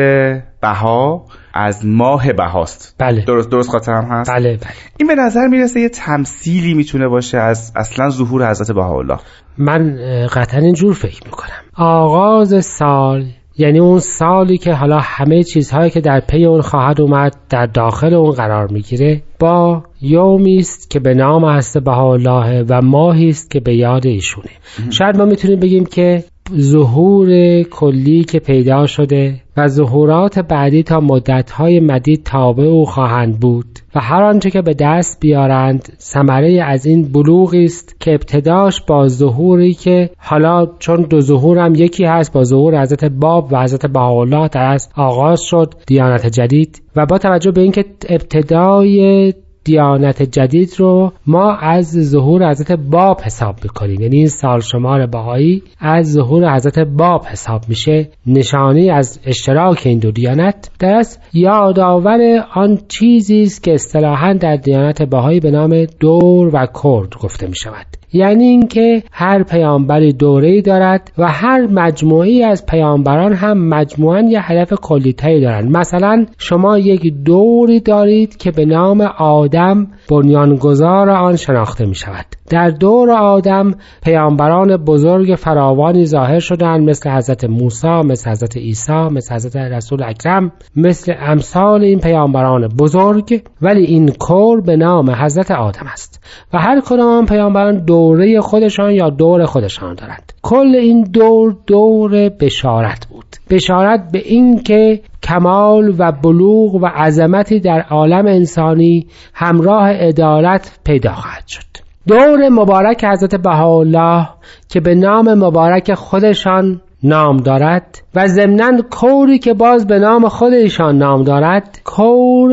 بها 0.62 1.25
از 1.57 1.87
ماه 1.87 2.33
بهاست. 2.33 2.95
بله. 2.99 3.25
درست 3.25 3.51
درست 3.51 3.71
خاطرم 3.71 4.05
هست؟ 4.11 4.31
بله 4.31 4.57
بله. 4.57 4.71
این 4.99 5.09
به 5.09 5.14
نظر 5.14 5.47
می‌رسه 5.47 5.81
یه 5.81 5.88
تمثیلی 5.88 6.75
می‌تونه 6.75 7.09
باشه 7.09 7.38
از 7.38 7.73
اصلا 7.77 8.11
ظهور 8.11 8.51
حضرت 8.51 8.73
بهاءالله. 8.73 9.19
من 9.59 9.97
قطعا 10.33 10.61
اینجور 10.61 10.95
فکر 10.95 11.25
می‌کنم. 11.25 11.49
آغاز 11.77 12.64
سال 12.64 13.25
یعنی 13.59 13.79
اون 13.79 13.99
سالی 13.99 14.59
که 14.59 14.73
حالا 14.73 14.99
همه 15.03 15.42
چیزهایی 15.42 15.90
که 15.90 16.01
در 16.01 16.21
پی 16.21 16.45
اون 16.45 16.61
خواهد 16.61 17.01
اومد 17.01 17.37
در 17.51 17.66
داخل 17.66 18.14
اون 18.14 18.31
قرار 18.31 18.69
می‌گیره 18.73 19.23
با 19.38 19.83
یومی 20.01 20.59
است 20.59 20.90
که 20.90 21.01
به 21.01 21.14
نام 21.14 21.45
هست 21.45 21.79
بهاءالله 21.79 22.64
و 22.69 22.83
ماهی 22.83 23.29
است 23.29 23.51
که 23.51 23.61
به 23.61 23.75
یاد 23.75 24.07
ایشونه. 24.07 24.51
شاید 24.90 25.16
ما 25.16 25.25
می‌تونیم 25.25 25.61
بگیم 25.61 25.87
که 25.87 26.25
ظهور 26.55 27.63
کلی 27.63 28.25
که 28.25 28.39
پیدا 28.39 28.87
شده 28.87 29.35
و 29.57 29.69
ظهورات 29.69 30.39
بعدی 30.39 30.83
تا 30.83 31.01
مدتهای 31.01 31.81
مدید 31.81 32.23
تابع 32.23 32.65
او 32.65 32.85
خواهند 32.85 33.41
بود 33.41 33.67
و 33.95 34.01
هر 34.01 34.23
آنچه 34.23 34.51
که 34.51 34.63
به 34.63 34.75
دست 34.75 35.21
بیارند 35.21 35.89
ثمره 35.99 36.63
از 36.63 36.87
این 36.87 37.13
بلوغی 37.13 37.65
است 37.65 38.01
که 38.01 38.11
ابتداش 38.15 38.81
با 38.81 39.09
ظهوری 39.09 39.75
که 39.75 40.11
حالا 40.19 40.67
چون 40.79 41.03
دو 41.03 41.21
ظهور 41.21 41.59
هم 41.59 41.75
یکی 41.75 42.05
هست 42.05 42.33
با 42.33 42.45
ظهور 42.45 42.83
حضرت 42.83 43.05
باب 43.05 43.53
و 43.53 43.63
حضرت 43.63 43.87
بهاءالله 43.87 44.49
در 44.49 44.73
از 44.73 44.89
آغاز 44.97 45.41
شد 45.41 45.75
دیانت 45.87 46.27
جدید 46.27 46.83
و 46.97 47.07
با 47.07 47.19
توجه 47.19 47.51
به 47.51 47.61
اینکه 47.61 47.85
ابتدای 48.09 49.33
دیانت 49.66 50.22
جدید 50.22 50.74
رو 50.79 51.12
ما 51.26 51.52
از 51.52 51.87
ظهور 52.11 52.50
حضرت 52.50 52.72
باب 52.72 53.20
حساب 53.20 53.57
می‌کنیم. 53.62 54.00
یعنی 54.00 54.16
این 54.16 54.29
سال 54.29 54.61
شمار 54.61 55.07
باهایی 55.07 55.62
از 55.81 56.12
ظهور 56.12 56.55
حضرت 56.55 56.79
باب 56.79 57.24
حساب 57.24 57.62
میشه. 57.68 58.09
نشانی 58.26 58.90
از 58.90 59.20
اشتراک 59.26 59.83
این 59.85 59.98
دو 59.98 60.11
دیانت 60.11 60.70
در 60.79 61.02
یادآور 61.33 62.44
آن 62.55 62.79
چیزی 62.88 63.42
است 63.42 63.62
که 63.62 63.74
اصطلاحا 63.74 64.33
در 64.33 64.57
دیانت 64.57 65.02
باهایی 65.02 65.40
به 65.40 65.50
نام 65.50 65.85
دور 65.85 66.50
و 66.55 66.66
کرد 66.66 67.14
گفته 67.22 67.46
می 67.46 67.57
شود 67.57 67.87
یعنی 68.12 68.45
اینکه 68.45 69.03
هر 69.12 69.42
پیامبری 69.42 70.12
دوره 70.12 70.62
دارد 70.62 71.12
و 71.19 71.29
هر 71.29 71.66
مجموعی 71.66 72.42
از 72.45 72.66
پیامبران 72.66 73.33
هم 73.33 73.69
مجموعا 73.69 74.21
یه 74.21 74.53
هدف 74.53 74.73
کلیتری 74.73 75.40
دارند. 75.40 75.77
مثلا 75.77 76.27
شما 76.38 76.79
یک 76.79 77.14
دوری 77.25 77.81
دارید 77.81 78.37
که 78.37 78.51
به 78.51 78.64
نام 78.64 79.01
آدم 79.19 79.87
بنیانگذار 80.11 81.11
آن 81.11 81.37
شناخته 81.37 81.87
می 81.87 81.95
شود 81.95 82.27
در 82.51 82.71
دور 82.71 83.11
آدم 83.11 83.75
پیامبران 84.05 84.77
بزرگ 84.77 85.35
فراوانی 85.35 86.07
ظاهر 86.07 86.38
شدند 86.38 86.88
مثل 86.88 87.11
حضرت 87.11 87.45
موسی 87.45 87.88
مثل 87.88 88.31
حضرت 88.31 88.57
عیسی 88.57 88.92
مثل 88.92 89.35
حضرت 89.35 89.57
رسول 89.57 90.03
اکرم 90.03 90.53
مثل 90.77 91.14
امثال 91.19 91.85
این 91.85 92.01
پیامبران 92.01 92.69
بزرگ 92.69 93.42
ولی 93.62 93.85
این 93.85 94.09
کور 94.09 94.61
به 94.61 94.77
نام 94.77 95.11
حضرت 95.11 95.51
آدم 95.51 95.87
است. 95.92 96.25
و 96.53 96.59
هر 96.59 96.81
کدام 96.81 97.27
پیامبران 97.27 97.85
دوره 97.97 98.41
خودشان 98.41 98.91
یا 98.91 99.11
دور 99.11 99.45
خودشان 99.45 99.95
دارند 99.95 100.33
کل 100.43 100.75
این 100.75 101.03
دور 101.03 101.57
دور 101.67 102.29
بشارت 102.29 103.07
بود. 103.07 103.25
بشارت 103.51 104.09
به 104.13 104.23
اینکه 104.25 105.01
کمال 105.23 105.95
و 105.99 106.13
بلوغ 106.13 106.75
و 106.75 106.87
عظمتی 106.87 107.61
در 107.61 107.81
عالم 107.91 108.27
انسانی 108.27 109.07
همراه 109.35 109.93
عدالت 109.93 110.79
پیدا 110.85 111.13
خواهد 111.13 111.47
شد. 111.47 111.63
دور 112.09 112.49
مبارک 112.49 113.05
حضرت 113.05 113.35
بهاءالله 113.35 114.29
که 114.69 114.81
به 114.81 114.95
نام 114.95 115.35
مبارک 115.35 115.95
خودشان 115.95 116.81
نام 117.03 117.37
دارد 117.37 118.03
و 118.15 118.27
ضمنا 118.27 118.83
کوری 118.91 119.39
که 119.39 119.55
باز 119.55 119.87
به 119.87 119.99
نام 119.99 120.29
خود 120.29 120.53
ایشان 120.53 120.99
نام 120.99 121.23
دارد 121.23 121.81
کور 121.85 122.53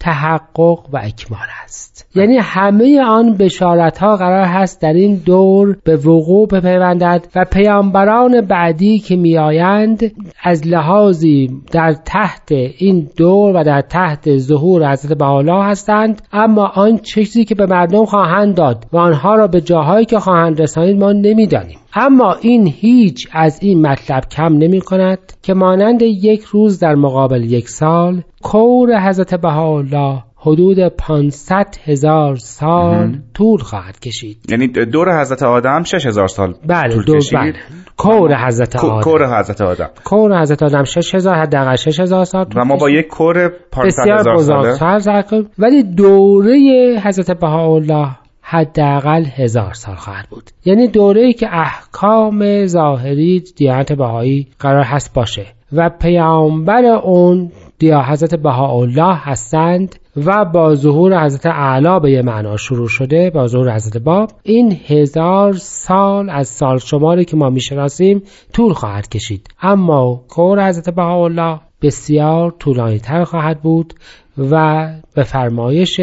تحقق 0.00 0.78
و 0.92 0.96
اکمال 0.96 1.48
است. 1.64 2.10
یعنی 2.14 2.36
همه 2.36 3.00
آن 3.04 3.34
بشارت 3.34 3.98
ها 3.98 4.16
قرار 4.16 4.44
هست 4.44 4.82
در 4.82 4.92
این 4.92 5.22
دور 5.26 5.76
به 5.84 5.96
وقوع 5.96 6.48
بپیوندد 6.48 7.26
و 7.34 7.44
پیامبران 7.44 8.40
بعدی 8.40 8.98
که 8.98 9.16
میآیند 9.16 10.12
از 10.42 10.66
لحاظی 10.66 11.50
در 11.72 11.92
تحت 11.92 12.52
این 12.52 13.08
دور 13.16 13.56
و 13.56 13.64
در 13.64 13.80
تحت 13.80 14.36
ظهور 14.36 14.92
حضرت 14.92 15.18
بحالا 15.18 15.62
هستند 15.62 16.22
اما 16.32 16.66
آن 16.66 16.98
چیزی 16.98 17.44
که 17.44 17.54
به 17.54 17.66
مردم 17.66 18.04
خواهند 18.04 18.54
داد 18.54 18.86
و 18.92 18.96
آنها 18.96 19.34
را 19.34 19.46
به 19.46 19.60
جاهایی 19.60 20.06
که 20.06 20.18
خواهند 20.18 20.62
رسانید 20.62 20.98
ما 20.98 21.12
نمی‌دانیم. 21.12 21.78
اما 21.94 22.36
این 22.40 22.66
هیچ 22.66 23.28
از 23.32 23.58
این 23.62 23.86
مطلب 23.86 24.24
کم 24.24 24.52
نمی 24.52 24.80
کند 24.80 25.18
که 25.42 25.54
مانند 25.54 26.02
یک 26.02 26.42
روز 26.42 26.78
در 26.78 26.94
مقابل 26.94 27.44
یک 27.44 27.68
سال 27.68 28.22
کور 28.42 29.08
حضرت 29.08 29.34
بهاءالله 29.34 30.22
حدود 30.42 30.88
500 30.88 31.66
هزار 31.84 32.36
سال 32.36 33.18
طول 33.34 33.58
خواهد 33.58 34.00
کشید. 34.00 34.36
یعنی 34.48 34.68
دور 34.68 35.20
حضرت 35.20 35.42
آدم 35.42 35.82
6000 35.82 36.28
سال 36.28 36.54
بله 36.66 36.94
طول 36.94 37.04
دور 37.04 37.16
کشید. 37.16 37.38
بله. 37.38 37.54
کور 37.96 38.46
حضرت 38.46 38.76
آدم. 38.76 39.00
کور 39.00 39.38
حضرت 39.38 39.60
آدم. 39.60 39.90
کور 40.04 40.40
حضرت 40.40 40.62
آدم 40.62 40.84
6000 40.84 41.34
حداقل 41.34 41.76
6000 41.76 42.24
سال 42.24 42.46
و 42.56 42.64
ما 42.64 42.76
با 42.76 42.90
یک 42.90 43.06
کور 43.06 43.48
500 43.48 43.86
بسیار 43.86 44.38
هزار 44.38 44.98
سال 44.98 45.46
ولی 45.58 45.82
دوره 45.82 47.00
حضرت 47.04 47.30
بهاءالله 47.30 48.19
حداقل 48.52 49.24
هزار 49.24 49.72
سال 49.72 49.94
خواهد 49.94 50.26
بود. 50.30 50.50
یعنی 50.64 50.88
دوره 50.88 51.20
ای 51.20 51.32
که 51.32 51.48
احکام 51.52 52.66
ظاهری 52.66 53.44
دیانت 53.56 53.92
بهایی 53.92 54.46
قرار 54.58 54.84
هست 54.84 55.14
باشه 55.14 55.46
و 55.72 55.90
پیامبر 55.90 56.84
اون 56.84 57.52
دیا 57.78 58.02
حضرت 58.02 58.34
بهاءالله 58.34 59.14
هستند 59.16 59.96
و 60.16 60.44
با 60.44 60.74
ظهور 60.74 61.24
حضرت 61.24 61.46
اعلی 61.46 62.00
به 62.00 62.10
یه 62.10 62.22
معنا 62.22 62.56
شروع 62.56 62.88
شده 62.88 63.30
با 63.30 63.46
ظهور 63.46 63.74
حضرت 63.74 64.02
باب 64.02 64.30
این 64.42 64.76
هزار 64.86 65.52
سال 65.52 66.30
از 66.30 66.48
سال 66.48 66.78
شماری 66.78 67.24
که 67.24 67.36
ما 67.36 67.50
می‌شناسیم 67.50 68.22
طول 68.52 68.72
خواهد 68.72 69.08
کشید. 69.08 69.48
اما 69.62 70.24
کور 70.28 70.68
حضرت 70.68 70.90
بهاءالله 70.94 71.60
بسیار 71.82 72.54
طولانی 72.58 72.98
تر 72.98 73.24
خواهد 73.24 73.60
بود 73.62 73.94
و 74.38 74.86
به 75.14 75.22
فرمایش 75.22 76.00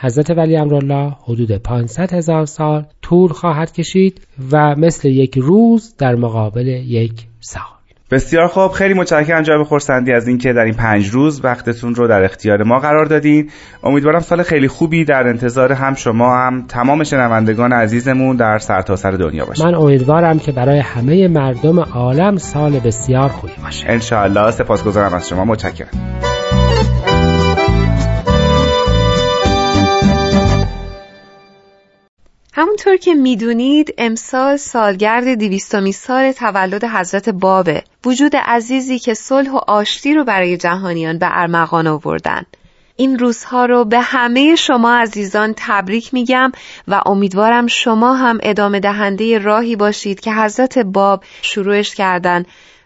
حضرت 0.00 0.30
ولی 0.30 0.56
امرالله 0.56 1.12
حدود 1.24 1.52
500 1.52 2.12
هزار 2.12 2.46
سال 2.46 2.84
طول 3.02 3.32
خواهد 3.32 3.72
کشید 3.72 4.26
و 4.52 4.74
مثل 4.78 5.08
یک 5.08 5.38
روز 5.38 5.94
در 5.98 6.14
مقابل 6.14 6.66
یک 6.66 7.12
سال. 7.40 7.62
بسیار 8.10 8.46
خوب. 8.46 8.72
خیلی 8.72 8.94
متشکرم 8.94 9.42
جناب 9.42 9.62
خورسندی 9.62 10.12
از 10.12 10.28
اینکه 10.28 10.52
در 10.52 10.62
این 10.62 10.74
پنج 10.74 11.08
روز 11.08 11.44
وقتتون 11.44 11.94
رو 11.94 12.08
در 12.08 12.24
اختیار 12.24 12.62
ما 12.62 12.78
قرار 12.78 13.04
دادین. 13.04 13.50
امیدوارم 13.82 14.20
سال 14.20 14.42
خیلی 14.42 14.68
خوبی 14.68 15.04
در 15.04 15.26
انتظار 15.28 15.72
هم 15.72 15.94
شما 15.94 16.36
هم 16.36 16.64
تمام 16.68 17.04
شنوندگان 17.04 17.72
عزیزمون 17.72 18.36
در 18.36 18.58
سرتاسر 18.58 19.10
سر 19.10 19.16
دنیا 19.16 19.44
باشه. 19.44 19.64
من 19.64 19.74
امیدوارم 19.74 20.38
که 20.38 20.52
برای 20.52 20.78
همه 20.78 21.28
مردم 21.28 21.80
عالم 21.80 22.36
سال 22.36 22.78
بسیار 22.78 23.28
خوبی 23.28 23.52
باشه. 23.64 23.86
انشاءالله. 23.88 24.50
سپاسگزارم 24.50 25.14
از 25.14 25.28
شما. 25.28 25.44
متشکرم. 25.44 25.88
همونطور 32.58 32.96
که 32.96 33.14
می‌دونید 33.14 33.94
امسال 33.98 34.56
سالگرد 34.56 35.34
دیویستومی 35.34 35.92
سال 35.92 36.32
تولد 36.32 36.84
حضرت 36.84 37.28
بابه 37.28 37.82
وجود 38.04 38.36
عزیزی 38.36 38.98
که 38.98 39.14
صلح 39.14 39.50
و 39.50 39.56
آشتی 39.56 40.14
رو 40.14 40.24
برای 40.24 40.56
جهانیان 40.56 41.18
به 41.18 41.26
ارمغان 41.30 41.86
آوردن. 41.86 42.42
این 42.96 43.18
روزها 43.18 43.66
رو 43.66 43.84
به 43.84 44.00
همه 44.00 44.54
شما 44.54 44.96
عزیزان 44.96 45.54
تبریک 45.56 46.14
میگم 46.14 46.52
و 46.88 47.02
امیدوارم 47.06 47.66
شما 47.66 48.14
هم 48.14 48.38
ادامه 48.42 48.80
دهنده 48.80 49.38
راهی 49.38 49.76
باشید 49.76 50.20
که 50.20 50.32
حضرت 50.32 50.78
باب 50.78 51.24
شروعش 51.42 51.94
کردن 51.94 52.44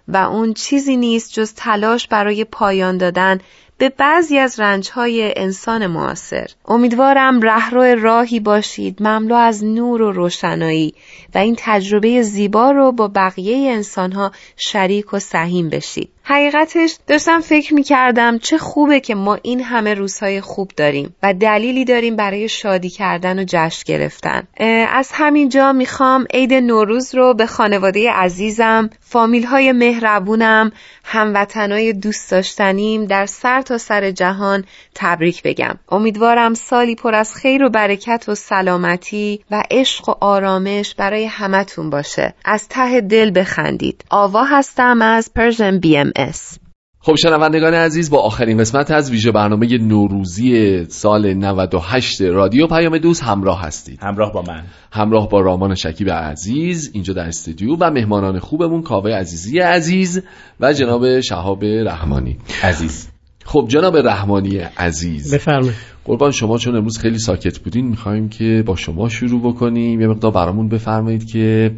و 0.09 0.17
اون 0.17 0.55
چیزی 0.55 0.97
نیست 0.97 1.33
جز 1.33 1.55
تلاش 1.55 2.07
برای 2.09 2.45
پایان 2.45 2.99
دادن 2.99 3.39
به 3.81 3.89
بعضی 3.89 4.39
از 4.39 4.61
رنجهای 4.61 5.35
انسان 5.37 5.87
معاصر. 5.87 6.47
امیدوارم 6.65 7.41
رهرو 7.41 7.83
راهی 7.83 8.41
باشید 8.41 9.03
مملو 9.03 9.35
از 9.35 9.65
نور 9.65 10.03
و 10.03 10.13
روشنایی 10.13 10.95
و 11.35 11.39
این 11.39 11.57
تجربه 11.59 12.23
زیبا 12.23 12.71
رو 12.71 12.93
با 12.93 13.09
بقیه 13.09 13.73
انسانها 13.73 14.33
شریک 14.57 15.15
و 15.15 15.19
سهیم 15.19 15.69
بشید. 15.69 16.11
حقیقتش 16.23 16.97
داشتم 17.07 17.41
فکر 17.41 17.75
می 17.75 17.83
کردم 17.83 18.39
چه 18.39 18.59
خوبه 18.59 19.01
که 19.01 19.15
ما 19.15 19.39
این 19.43 19.63
همه 19.63 19.95
روزهای 19.95 20.41
خوب 20.41 20.71
داریم 20.77 21.17
و 21.23 21.35
دلیلی 21.35 21.85
داریم 21.85 22.17
برای 22.17 22.49
شادی 22.49 22.91
کردن 22.91 23.39
و 23.39 23.45
جشن 23.49 23.83
گرفتن. 23.87 24.43
از 24.89 25.11
همینجا 25.13 25.73
می‌خوام 25.73 26.27
عید 26.35 26.55
نوروز 26.55 27.15
رو 27.15 27.35
به 27.35 27.47
خانواده 27.47 28.11
عزیزم 28.11 28.91
فامیل 29.01 29.45
های 29.45 29.73
مهربونم 29.73 30.73
هموطنای 31.05 31.93
دوست 31.93 32.31
داشتنیم 32.31 33.05
در 33.05 33.27
سر 33.27 33.63
تا 33.63 33.79
سر 33.79 34.11
جهان 34.11 34.65
تبریک 34.95 35.43
بگم. 35.43 35.75
امیدوارم 35.89 36.55
سالی 36.55 36.95
پر 36.95 37.15
از 37.15 37.35
خیر 37.35 37.65
و 37.65 37.69
برکت 37.71 38.25
و 38.29 38.35
سلامتی 38.35 39.45
و 39.51 39.63
عشق 39.71 40.09
و 40.09 40.15
آرامش 40.21 40.95
برای 40.95 41.25
همتون 41.25 41.91
باشه. 41.91 42.35
از 42.45 42.69
ته 42.69 43.01
دل 43.01 43.33
بخندید. 43.35 44.05
آوا 44.11 44.45
هستم 44.45 45.03
از 45.03 45.35
Persian 45.35 45.79
BMS. 45.79 46.59
خب 47.03 47.15
شنوندگان 47.15 47.75
عزیز 47.75 48.11
با 48.11 48.19
آخرین 48.19 48.59
قسمت 48.59 48.91
از 48.91 49.11
ویژه 49.11 49.33
برنامه 49.33 49.79
نوروزی 49.79 50.85
سال 50.85 51.35
98 51.35 52.23
رادیو 52.23 52.67
پیام 52.67 52.99
دوست 52.99 53.23
همراه 53.23 53.63
هستید. 53.63 53.99
همراه 54.03 54.33
با 54.33 54.43
من. 54.43 54.63
همراه 54.93 55.29
با 55.29 55.41
رامان 55.41 55.75
شکیب 55.75 56.11
عزیز 56.11 56.91
اینجا 56.95 57.13
در 57.13 57.27
استودیو 57.27 57.77
و 57.81 57.91
مهمانان 57.91 58.39
خوبمون 58.39 58.83
کاوه 58.83 59.11
عزیزی 59.11 59.59
عزیز 59.59 60.23
و 60.61 60.73
جناب 60.73 61.21
شهاب 61.21 61.65
رحمانی. 61.65 62.37
عزیز. 62.63 63.09
خب 63.45 63.67
جناب 63.69 63.97
رحمانی 63.97 64.59
عزیز. 64.59 65.35
بفرمایید. 65.35 65.75
قربان 66.05 66.31
شما 66.31 66.59
چون 66.59 66.77
امروز 66.77 66.99
خیلی 66.99 67.19
ساکت 67.19 67.59
بودین 67.59 67.87
می‌خوایم 67.87 68.29
که 68.29 68.63
با 68.67 68.77
شما 68.77 69.09
شروع 69.09 69.41
بکنیم. 69.41 70.01
یه 70.01 70.07
مقدار 70.07 70.31
برامون 70.31 70.69
بفرمایید 70.69 71.25
که 71.31 71.71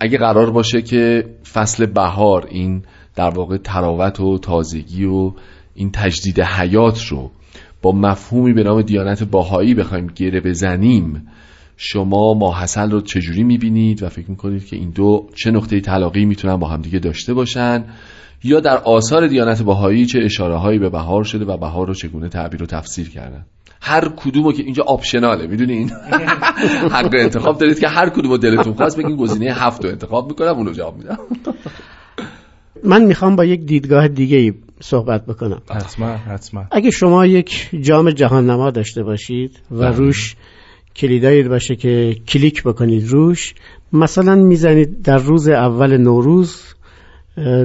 اگه 0.00 0.18
قرار 0.18 0.50
باشه 0.50 0.82
که 0.82 1.24
فصل 1.52 1.86
بهار 1.86 2.46
این 2.50 2.82
در 3.18 3.30
واقع 3.30 3.56
تراوت 3.56 4.20
و 4.20 4.38
تازگی 4.38 5.04
و 5.04 5.32
این 5.74 5.90
تجدید 5.92 6.40
حیات 6.40 7.06
رو 7.06 7.30
با 7.82 7.92
مفهومی 7.92 8.52
به 8.52 8.62
نام 8.62 8.82
دیانت 8.82 9.22
باهایی 9.22 9.74
بخوایم 9.74 10.06
گره 10.06 10.40
بزنیم 10.40 11.28
شما 11.76 12.34
ماحصل 12.34 12.90
رو 12.90 13.00
چجوری 13.00 13.42
می‌بینید 13.42 14.02
و 14.02 14.08
فکر 14.08 14.30
می‌کنید 14.30 14.66
که 14.66 14.76
این 14.76 14.90
دو 14.90 15.28
چه 15.34 15.50
نقطه 15.50 15.80
تلاقی 15.80 16.24
می‌تونن 16.24 16.56
با 16.56 16.68
همدیگه 16.68 16.98
داشته 16.98 17.34
باشن؟ 17.34 17.84
یا 18.44 18.60
در 18.60 18.76
آثار 18.76 19.26
دیانت 19.26 19.62
باهایی 19.62 20.06
چه 20.06 20.18
اشاره 20.24 20.56
هایی 20.56 20.78
به 20.78 20.88
بهار 20.88 21.24
شده 21.24 21.44
و 21.44 21.56
بهار 21.56 21.86
رو 21.86 21.94
چگونه 21.94 22.28
تعبیر 22.28 22.62
و 22.62 22.66
تفسیر 22.66 23.10
کردن؟ 23.10 23.46
هر 23.80 24.08
کدومو 24.08 24.52
که 24.52 24.62
اینجا 24.62 24.82
آپشناله 24.82 25.46
می‌دونین؟ 25.46 25.90
حق 26.96 27.14
انتخاب 27.14 27.58
دارید 27.58 27.78
که 27.78 27.88
هر 27.88 28.08
کدومو 28.08 28.36
دلتون 28.36 28.74
خواست 28.74 28.98
بگین 28.98 29.16
گزینه 29.16 29.52
هفت 29.52 29.84
رو 29.84 29.90
انتخاب 29.90 30.28
می‌کنم 30.28 30.56
اونو 30.56 30.72
جواب 30.72 30.96
میدم. 30.96 31.18
من 32.84 33.04
می‌خوام 33.04 33.36
با 33.36 33.44
یک 33.44 33.60
دیدگاه 33.60 34.08
دیگه 34.08 34.54
صحبت 34.80 35.26
بکنم. 35.26 35.62
حتما 35.70 36.06
حتما. 36.06 36.64
اگه 36.70 36.90
شما 36.90 37.26
یک 37.26 37.68
جام 37.80 38.10
جهان 38.10 38.50
نما 38.50 38.70
داشته 38.70 39.02
باشید 39.02 39.60
و 39.70 39.84
روش 39.84 40.36
کلیدایی 40.96 41.42
باشه 41.42 41.76
که 41.76 42.16
کلیک 42.28 42.62
بکنید 42.62 43.08
روش 43.08 43.54
مثلا 43.92 44.34
می‌زنید 44.34 45.02
در 45.02 45.16
روز 45.18 45.48
اول 45.48 45.96
نوروز 45.96 46.62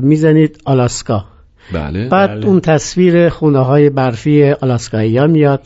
می‌زنید 0.01 0.61
آلاسکا. 0.65 1.25
بله. 1.73 2.09
بعد 2.09 2.29
بله. 2.29 2.45
اون 2.45 2.59
تصویر 2.59 3.29
خونه 3.29 3.59
های 3.59 3.89
برفی 3.89 4.43
آلاسکایی 4.43 5.17
ها 5.17 5.27
میاد 5.27 5.61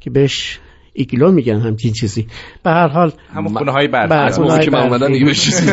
که 0.00 0.10
بهش 0.10 0.58
ایگلو 0.92 1.32
میگن 1.32 1.60
همچین 1.60 1.92
چیزی. 1.92 2.26
به 2.62 2.70
هر 2.70 2.88
حال 2.88 3.12
همون 3.34 3.54
خونه 3.54 3.72
های 3.72 3.88
برفی. 3.88 4.08
بله، 4.08 4.20
از 4.20 4.40
موقع 4.40 4.58
که 4.58 4.70
من 4.70 4.80
اومدم 4.80 5.12
دیگه 5.12 5.24
بهش 5.24 5.44
چیزی 5.44 5.70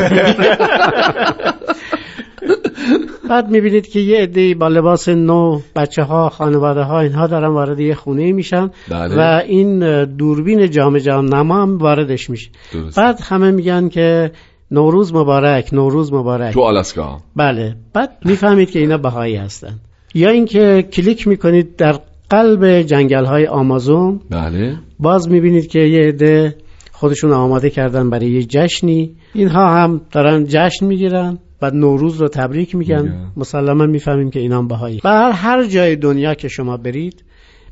بعد 3.30 3.50
می‌بینید 3.50 3.88
که 3.88 4.00
یه 4.00 4.22
عده 4.22 4.54
با 4.54 4.68
لباس 4.68 5.08
نو 5.08 5.60
بچه 5.76 6.02
ها 6.02 6.28
خانواده 6.28 6.82
ها 6.82 7.00
اینها 7.00 7.26
دارن 7.26 7.48
وارد 7.48 7.80
یه 7.80 7.94
خونه 7.94 8.32
میشن 8.32 8.70
بله. 8.90 9.16
و 9.16 9.42
این 9.46 10.04
دوربین 10.04 10.70
جام 10.70 10.98
جام 10.98 11.34
نما 11.34 11.62
هم 11.62 11.78
واردش 11.78 12.30
میشه. 12.30 12.50
درست. 12.72 12.98
بعد 12.98 13.20
همه 13.22 13.50
میگن 13.50 13.88
که 13.88 14.30
نوروز 14.70 15.14
مبارک 15.14 15.74
نوروز 15.74 16.12
مبارک. 16.12 16.54
تو 16.54 16.60
آلاسکا. 16.60 17.18
بله. 17.36 17.76
بعد 17.94 18.10
می‌فهمید 18.24 18.70
که 18.70 18.78
اینا 18.78 18.98
بهایی 18.98 19.36
هستن. 19.36 19.78
یا 20.14 20.30
اینکه 20.30 20.88
کلیک 20.92 21.28
می‌کنید 21.28 21.76
در 21.76 21.98
قلب 22.30 22.82
جنگل 22.82 23.24
های 23.24 23.46
آمازون. 23.46 24.20
بله. 24.30 24.76
باز 24.98 25.28
می‌بینید 25.28 25.66
که 25.66 25.80
یه 25.80 26.08
عده 26.08 26.56
خودشون 26.92 27.32
آماده 27.32 27.70
کردن 27.70 28.10
برای 28.10 28.30
یه 28.30 28.44
جشنی. 28.44 29.16
اینها 29.34 29.68
هم 29.68 30.00
دارن 30.12 30.44
جشن 30.48 30.86
می‌گیرن. 30.86 31.38
بعد 31.60 31.74
نوروز 31.74 32.20
رو 32.20 32.28
تبریک 32.28 32.74
میگن. 32.74 33.32
مسلما 33.36 33.86
می‌فهمیم 33.86 34.30
که 34.30 34.40
اینام 34.40 34.68
بهایی. 34.68 35.00
و 35.04 35.08
هر 35.08 35.30
هر 35.30 35.64
جای 35.64 35.96
دنیا 35.96 36.34
که 36.34 36.48
شما 36.48 36.76
برید 36.76 37.24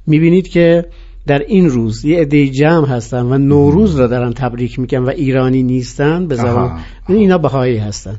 می‌بینید 0.06 0.48
که 0.48 0.84
در 1.26 1.38
این 1.38 1.70
روز 1.70 2.04
یه 2.04 2.20
عده 2.20 2.48
جمع 2.48 2.86
هستن 2.86 3.22
و 3.22 3.38
نوروز 3.38 4.00
رو 4.00 4.06
دارن 4.06 4.32
تبریک 4.32 4.78
میگن 4.78 4.98
و 4.98 5.08
ایرانی 5.08 5.62
نیستن 5.62 6.26
به 6.26 6.34
زبان. 6.34 6.80
اینا 7.08 7.38
بهایی 7.38 7.76
هستن. 7.76 8.16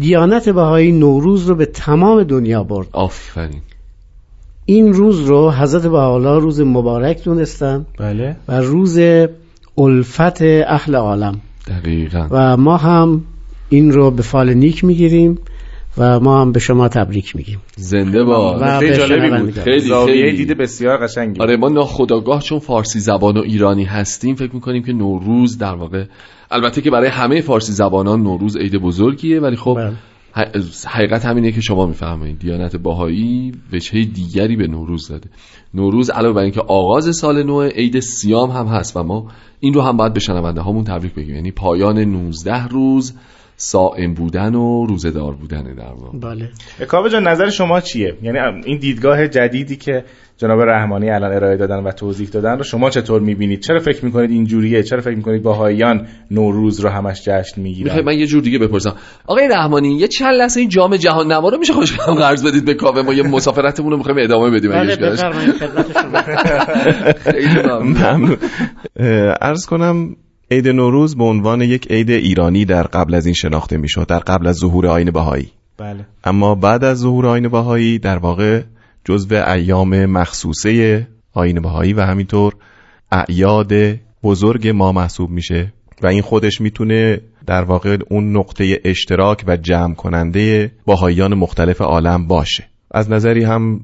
دیانت 0.00 0.48
بهایی 0.48 0.92
نوروز 0.92 1.48
رو 1.48 1.54
به 1.54 1.66
تمام 1.66 2.22
دنیا 2.22 2.64
برد. 2.64 2.86
آفرین. 2.92 3.60
این 4.66 4.92
روز 4.92 5.20
رو 5.20 5.50
حضرت 5.50 5.82
بهاءالله 5.82 6.38
روز 6.38 6.60
مبارک 6.60 7.24
دونستن 7.24 7.86
بله. 7.98 8.36
و 8.48 8.60
روز 8.60 8.98
الفت 9.78 10.42
اهل 10.42 10.94
عالم. 10.94 11.40
دقیقا. 11.68 12.28
و 12.30 12.56
ما 12.56 12.76
هم 12.76 13.24
این 13.72 13.92
رو 13.92 14.10
به 14.10 14.22
فال 14.22 14.54
نیک 14.54 14.84
می‌گیریم 14.84 15.38
و 15.98 16.20
ما 16.20 16.40
هم 16.40 16.52
به 16.52 16.60
شما 16.60 16.88
تبریک 16.88 17.36
میگیم. 17.36 17.58
زنده 17.76 18.24
با. 18.24 18.58
خیلی 18.78 18.96
جالبی 18.96 19.42
بود. 19.42 19.58
خیلی 19.58 19.80
زاویه 19.80 20.32
دیده 20.32 20.54
بسیار 20.54 21.06
قشنگی. 21.06 21.40
آره 21.40 21.56
ما 21.56 21.68
ناخداگاه 21.68 22.42
چون 22.42 22.58
فارسی 22.58 23.00
زبان 23.00 23.36
و 23.36 23.40
ایرانی 23.40 23.84
هستیم 23.84 24.34
فکر 24.34 24.54
می‌کنیم 24.54 24.82
که 24.82 24.92
نوروز 24.92 25.58
در 25.58 25.74
واقع 25.74 26.04
البته 26.50 26.80
که 26.80 26.90
برای 26.90 27.08
همه 27.08 27.40
فارسی 27.40 27.72
زبانان 27.72 28.22
نوروز 28.22 28.56
عید 28.56 28.76
بزرگیه 28.76 29.40
ولی 29.40 29.56
خب 29.56 29.74
بله. 29.74 29.92
حقیقت 30.88 31.24
همینه 31.24 31.52
که 31.52 31.60
شما 31.60 31.86
می‌فهمید 31.86 32.38
دیانت 32.38 32.76
باهایی 32.76 33.52
وجهه 33.72 34.04
دیگری 34.04 34.56
به 34.56 34.66
نوروز 34.66 35.08
داده. 35.08 35.28
نوروز 35.74 36.10
علاوه 36.10 36.34
بر 36.34 36.42
اینکه 36.42 36.60
آغاز 36.60 37.16
سال 37.16 37.42
نو 37.42 37.62
عید 37.62 38.00
سیام 38.00 38.50
هم 38.50 38.66
هست 38.66 38.96
و 38.96 39.02
ما 39.02 39.28
این 39.60 39.74
رو 39.74 39.80
هم 39.80 39.96
باید 39.96 40.12
به 40.12 40.20
شنونده 40.20 40.60
هامون 40.60 40.84
تبریک 40.84 41.14
بگیم. 41.14 41.34
یعنی 41.34 41.50
پایان 41.50 41.98
19 41.98 42.66
روز 42.66 43.14
سائم 43.62 44.14
بودن 44.14 44.54
و 44.54 44.86
روزدار 44.86 45.32
بودن 45.32 45.62
در 45.62 45.92
واقع. 45.98 46.18
بله. 46.18 46.50
کاوه 46.88 47.08
جان 47.08 47.28
نظر 47.28 47.50
شما 47.50 47.80
چیه؟ 47.80 48.14
یعنی 48.22 48.38
این 48.64 48.78
دیدگاه 48.78 49.28
جدیدی 49.28 49.76
که 49.76 50.04
جناب 50.36 50.60
رحمانی 50.60 51.10
الان 51.10 51.32
ارائه 51.32 51.56
دادن 51.56 51.76
و 51.76 51.90
توضیح 51.90 52.28
دادن 52.28 52.58
رو 52.58 52.64
شما 52.64 52.90
چطور 52.90 53.20
می‌بینید؟ 53.20 53.60
چرا 53.60 53.78
فکر 53.78 54.04
می‌کنید 54.04 54.30
اینجوریه 54.30 54.82
چرا 54.82 55.00
فکر 55.00 55.14
می‌کنید 55.14 55.42
باهایان 55.42 56.06
نوروز 56.30 56.80
رو 56.80 56.88
همش 56.88 57.22
جشن 57.22 57.60
می‌گیرن؟ 57.60 58.00
من 58.00 58.18
یه 58.18 58.26
جور 58.26 58.42
دیگه 58.42 58.58
بپرسم. 58.58 58.96
آقای 59.26 59.48
رحمانی 59.48 59.96
یه 59.96 60.08
چند 60.08 60.34
لحظه 60.34 60.60
این 60.60 60.68
جام 60.68 60.96
جهان 60.96 61.32
نما 61.32 61.48
رو 61.48 61.58
میشه 61.58 61.72
خوش 61.72 62.00
هم 62.00 62.14
قرض 62.14 62.46
بدید 62.46 62.64
به 62.64 62.74
کاوه؟ 62.74 63.02
ما 63.02 63.14
یه 63.14 63.22
مسافرتمون 63.22 63.90
رو 63.90 63.96
می‌خوایم 63.96 64.24
ادامه 64.24 64.50
بدیم 64.50 64.70
بله 64.70 64.96
بفرمایید 64.96 65.52
خدمت 65.52 66.02
شما. 66.02 66.18
عرض 69.40 69.66
کنم 69.66 70.16
عید 70.52 70.68
نوروز 70.68 71.16
به 71.16 71.24
عنوان 71.24 71.62
یک 71.62 71.86
عید 71.90 72.10
ایرانی 72.10 72.64
در 72.64 72.82
قبل 72.82 73.14
از 73.14 73.26
این 73.26 73.34
شناخته 73.34 73.76
می‌شد 73.76 74.06
در 74.06 74.18
قبل 74.18 74.46
از 74.46 74.56
ظهور 74.56 74.86
آین 74.86 75.10
بهایی 75.10 75.48
بله. 75.78 76.06
اما 76.24 76.54
بعد 76.54 76.84
از 76.84 76.98
ظهور 76.98 77.26
آین 77.26 77.48
بهایی 77.48 77.98
در 77.98 78.18
واقع 78.18 78.62
جزو 79.04 79.34
ایام 79.34 80.06
مخصوصه 80.06 81.08
آین 81.32 81.60
بهایی 81.60 81.92
و 81.92 82.00
همینطور 82.00 82.54
اعیاد 83.12 83.72
بزرگ 84.22 84.68
ما 84.68 84.92
محسوب 84.92 85.30
میشه 85.30 85.72
و 86.02 86.06
این 86.06 86.22
خودش 86.22 86.60
می‌تونه 86.60 87.20
در 87.46 87.64
واقع 87.64 87.98
اون 88.10 88.36
نقطه 88.36 88.80
اشتراک 88.84 89.44
و 89.46 89.56
جمع 89.56 89.94
کننده 89.94 90.72
باهایان 90.86 91.34
مختلف 91.34 91.80
عالم 91.80 92.26
باشه 92.26 92.64
از 92.90 93.10
نظری 93.10 93.44
هم 93.44 93.80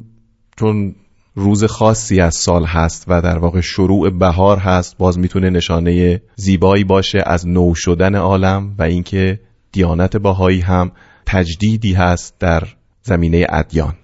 چون 0.56 0.94
روز 1.38 1.64
خاصی 1.64 2.20
از 2.20 2.34
سال 2.34 2.64
هست 2.64 3.04
و 3.08 3.22
در 3.22 3.38
واقع 3.38 3.60
شروع 3.60 4.10
بهار 4.10 4.58
هست 4.58 4.98
باز 4.98 5.18
می‌تونه 5.18 5.50
نشانه 5.50 6.22
زیبایی 6.36 6.84
باشه 6.84 7.18
از 7.26 7.48
نو 7.48 7.74
شدن 7.74 8.14
عالم 8.14 8.74
و 8.78 8.82
اینکه 8.82 9.40
دیانت 9.72 10.16
باهایی 10.16 10.60
هم 10.60 10.92
تجدیدی 11.26 11.92
هست 11.92 12.34
در 12.40 12.62
زمینه 13.02 13.46
ادیان. 13.48 13.94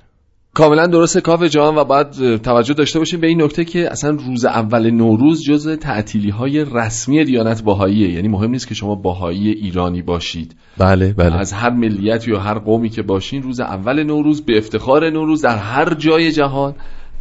کاملا 0.55 0.87
درسته 0.87 1.21
کاف 1.21 1.43
جان 1.43 1.77
و 1.77 1.85
بعد 1.85 2.37
توجه 2.37 2.75
داشته 2.75 2.99
باشیم 2.99 3.21
به 3.21 3.27
این 3.27 3.43
نکته 3.43 3.65
که 3.65 3.91
اصلا 3.91 4.11
روز 4.11 4.45
اول 4.45 4.91
نوروز 4.91 5.45
جز 5.45 5.69
تعطیلی 5.69 6.31
های 6.31 6.65
رسمی 6.65 7.25
دیانت 7.25 7.63
باهاییه 7.63 8.13
یعنی 8.13 8.29
مهم 8.29 8.51
نیست 8.51 8.69
که 8.69 8.75
شما 8.75 8.95
باهایی 8.95 9.51
ایرانی 9.51 10.03
باشید. 10.03 10.57
بله 10.79 11.13
بله. 11.13 11.37
از 11.37 11.53
هر 11.53 11.71
ملیت 11.71 12.29
یا 12.29 12.41
هر 12.41 12.59
قومی 12.59 12.89
که 12.89 13.03
باشین 13.03 13.43
روز 13.43 13.61
اول 13.61 14.03
نوروز 14.03 14.45
به 14.45 14.59
افتخار 14.59 15.11
نوروز 15.11 15.43
در 15.43 15.57
هر 15.57 15.95
جای 15.95 16.33
جهان 16.33 16.75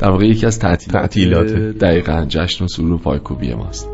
در 0.03 0.09
واقع 0.09 0.25
یکی 0.25 0.45
از 0.45 0.59
تعطیلات. 0.59 1.53
دقیقا 1.53 2.25
جشن 2.29 2.65
و 2.65 2.67
سرور 2.67 2.99
پایکوبی 2.99 3.53
ماست 3.53 3.92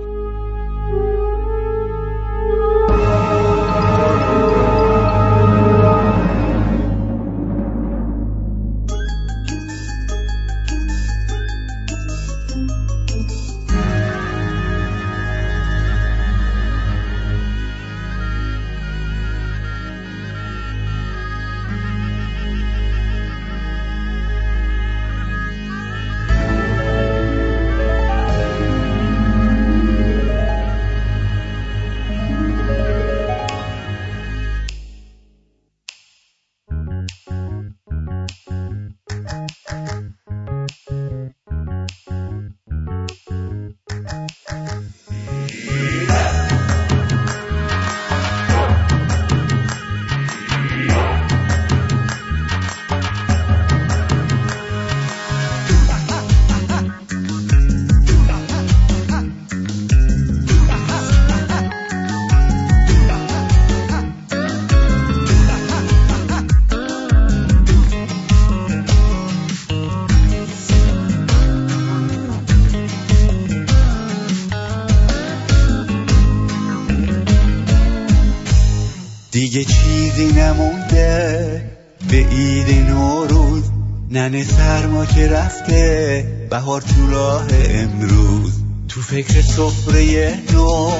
دیگه 79.49 79.65
چیزی 79.65 80.25
نمونده. 80.25 81.61
به 82.09 82.17
عید 82.17 82.89
نوروز 82.89 83.63
ننه 84.11 84.43
سرما 84.43 85.05
که 85.05 85.27
رفته. 85.27 86.47
بهار 86.49 86.81
تو 86.81 87.11
راه 87.11 87.47
امروز. 87.69 88.51
تو 88.87 89.01
فکر 89.01 89.41
سفره 89.41 90.35
نو 90.53 90.91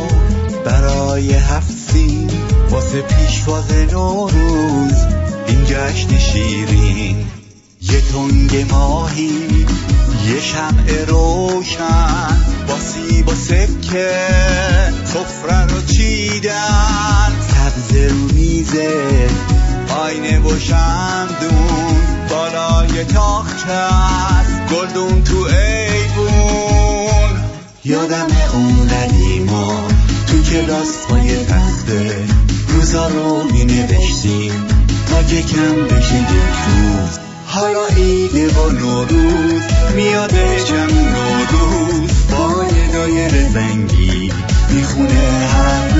برای 0.66 1.34
هفت 1.34 1.72
سین 1.72 2.30
واسه 2.70 3.02
پیشواز 3.02 3.72
نوروز. 3.72 4.98
این 5.48 5.66
جشن 5.66 6.18
شیرین. 6.18 7.26
یه 7.82 8.02
تنگ 8.02 8.72
ماهی 8.72 9.32
یه 10.28 10.40
شمع 10.42 11.06
روشن. 11.08 12.38
با 12.68 12.80
سیب 12.80 13.28
و 13.28 13.36
سکه 13.36 14.12
سفره 15.06 15.66
رو 15.66 15.82
چیدن. 15.82 17.39
میزه 18.72 19.30
آینه 19.90 20.40
و 20.40 20.60
شمدون 20.60 21.96
بالای 22.30 23.04
تاخچه 23.04 23.72
است. 23.72 24.52
گلدون 24.72 25.24
تو 25.24 25.38
ایبون 25.38 26.30
یادم 27.86 28.28
اون 28.54 28.88
قدیما 28.88 29.88
تو 30.28 30.42
کلاس 30.42 31.08
پای 31.10 31.46
تخته 31.46 32.16
روزا 32.68 33.08
رو 33.08 33.44
می 33.52 33.66
نوشتیم 33.66 34.66
تا 35.10 35.24
که 35.24 35.42
کم 35.42 35.86
بشه 35.86 36.16
یک 36.16 36.58
روز. 36.68 37.20
حالا 37.46 37.86
ایده 37.96 38.50
و 38.50 38.70
نوروز. 38.70 39.62
میاده 39.96 40.60
چم 40.64 40.90
نوروز. 40.90 42.10
با 42.32 42.64
یه 42.78 42.92
دایر 42.94 43.50
زنگی 43.50 44.32
می‌خونه 44.70 45.48
هر 45.48 45.99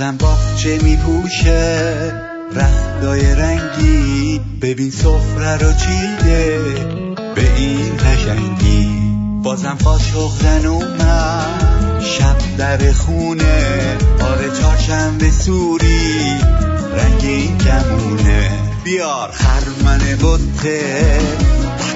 بازم 0.00 0.16
باغچه 0.16 0.78
میپوشه؟ 0.82 2.12
رختای 2.52 3.34
رنگی 3.34 4.40
ببین 4.62 4.90
سفره 4.90 5.56
رو 5.56 5.72
چیده 5.72 6.58
به 7.34 7.54
این 7.56 7.96
قشنگی 7.96 8.88
بازم 9.42 9.78
قاشق 9.84 10.30
زن 10.42 10.66
اومد 10.66 12.00
شب 12.00 12.36
در 12.58 12.92
خونه. 12.92 13.96
آره 14.20 14.50
چهارشنبه 14.60 15.30
سوری 15.30 16.38
رنگین 16.96 17.58
کمونه. 17.58 18.50
بیار 18.84 19.30
خرمن 19.32 20.00
بطه 20.22 21.20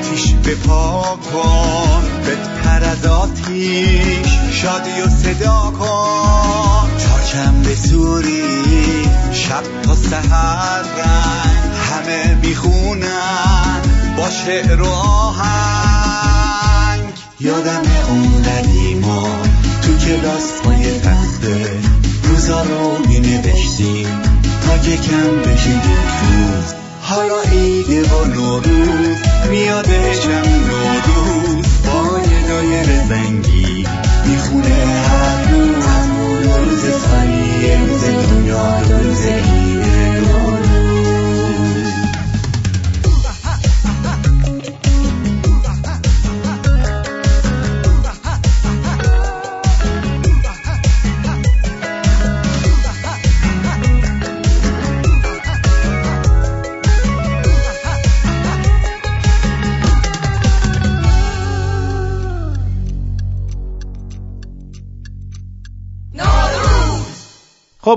آتیش 0.05 0.35
پا 0.67 1.19
کن 1.33 2.03
بپر 2.27 2.85
از 2.85 3.07
آتیش 3.07 4.29
شادی 4.53 5.01
و 5.01 5.09
صدا 5.09 5.73
کن. 5.79 6.91
چهارشنبه 6.99 7.75
سوری 7.75 8.43
شب 9.33 9.63
تا 9.83 9.95
سهر 9.95 10.83
رنگ 10.83 11.75
همه 11.91 12.35
می‌خونن 12.43 13.81
با 14.17 14.31
شعر 14.31 14.83
و 14.83 14.89
آهنگ. 14.89 15.45
یادم 17.41 17.83
اون 18.09 18.43
قدیما 18.43 19.29
تو 19.83 19.97
کلاس 19.99 20.61
پای 20.65 21.01
تخته 21.01 21.79
روزا 22.23 22.63
رو 22.63 22.99
می 23.09 23.21
نوشتیم 23.21 24.23
تا 24.67 24.77
یکم 24.77 25.43
بشیم 25.43 25.83
روز 26.23 26.84
حالا 27.07 27.41
ایده 27.41 28.03
و 28.03 28.25
نوروز 28.25 29.17
میادشم 29.51 30.43
نوروز. 30.69 31.65
با 31.85 32.19
یه 32.19 32.49
دایر 32.49 33.05
زنگی 33.09 33.87
می‌خونه 34.27 34.75
هر 35.09 35.51
روز 35.51 35.85
روز 36.57 36.81
سالی 36.81 37.77
روز 37.77 38.05
دنیا 38.05 38.81
روز 38.81 39.54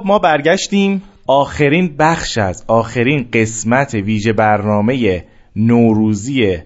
ما 0.08 0.20
برگشتیم. 0.20 1.03
آخرین 1.28 1.95
بخش 1.99 2.38
از 2.38 2.64
آخرین 2.68 3.28
قسمت 3.34 3.93
ویژه 3.93 4.34
برنامه 4.34 5.24
نوروزی 5.55 6.58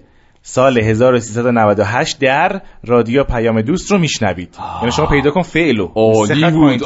سال 0.43 0.77
1398 0.77 2.19
در 2.19 2.61
رادیو 2.83 3.23
پیام 3.23 3.61
دوست 3.61 3.91
رو 3.91 3.97
میشنوید. 3.97 4.55
یعنی 4.79 4.91
شما 4.91 5.05
پیدا 5.05 5.31
کن 5.31 5.41
فعلو. 5.41 5.87
عالی 5.95 6.51
بود 6.51 6.83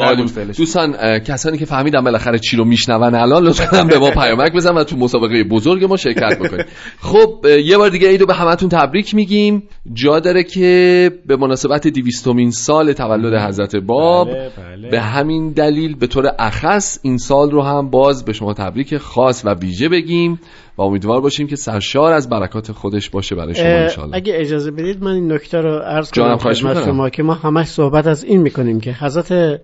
دوستان 0.57 1.19
کسانی 1.19 1.57
که 1.57 1.65
فهمیدن 1.65 2.03
بالاخره 2.03 2.39
چی 2.39 2.57
رو 2.57 2.65
میشنون 2.65 3.15
الان 3.15 3.43
لطفا 3.43 3.83
به 3.91 3.99
ما 3.99 4.11
پیامک 4.11 4.53
بزن 4.53 4.75
و 4.75 4.83
تو 4.83 4.97
مسابقه 4.97 5.43
بزرگ 5.43 5.83
ما 5.83 5.97
شرکت 5.97 6.39
بکنید. 6.39 6.65
خب 6.99 7.45
یه 7.65 7.77
بار 7.77 7.89
دیگه 7.89 8.07
عیدو 8.07 8.25
به 8.25 8.33
همتون 8.33 8.69
تبریک 8.69 9.15
میگیم. 9.15 9.63
جا 9.93 10.19
داره 10.19 10.43
که 10.43 11.11
به 11.25 11.35
مناسبت 11.35 11.87
دیویستومین 11.87 12.51
سال 12.51 12.93
تولد 12.93 13.41
حضرت 13.47 13.75
باب 13.75 14.27
بله، 14.27 14.49
بله. 14.57 14.89
به 14.89 15.01
همین 15.01 15.51
دلیل 15.51 15.95
به 15.95 16.07
طور 16.07 16.31
اخص 16.39 16.99
این 17.01 17.17
سال 17.17 17.51
رو 17.51 17.61
هم 17.61 17.89
باز 17.89 18.25
به 18.25 18.33
شما 18.33 18.53
تبریک 18.53 18.97
خاص 18.97 19.45
و 19.45 19.53
ویژه 19.53 19.89
بگیم. 19.89 20.39
و 20.77 20.81
امیدوار 20.81 21.21
باشیم 21.21 21.47
که 21.47 21.55
سرشار 21.55 22.13
از 22.13 22.29
برکات 22.29 22.71
خودش 22.71 23.09
باشه 23.09 23.35
برای 23.35 23.55
شما 23.55 23.65
انشالله 23.65 24.15
اگه 24.15 24.33
اجازه 24.35 24.71
بدید 24.71 25.03
من 25.03 25.11
این 25.11 25.31
نکته 25.31 25.61
رو 25.61 25.77
عرض 25.77 26.11
کنم 26.11 26.37
خدمت 26.37 26.85
شما 26.85 27.09
که 27.09 27.23
ما 27.23 27.33
همش 27.33 27.67
صحبت 27.67 28.07
از 28.07 28.23
این 28.23 28.41
می‌کنیم 28.41 28.79
که 28.79 28.93
حضرت 28.93 29.61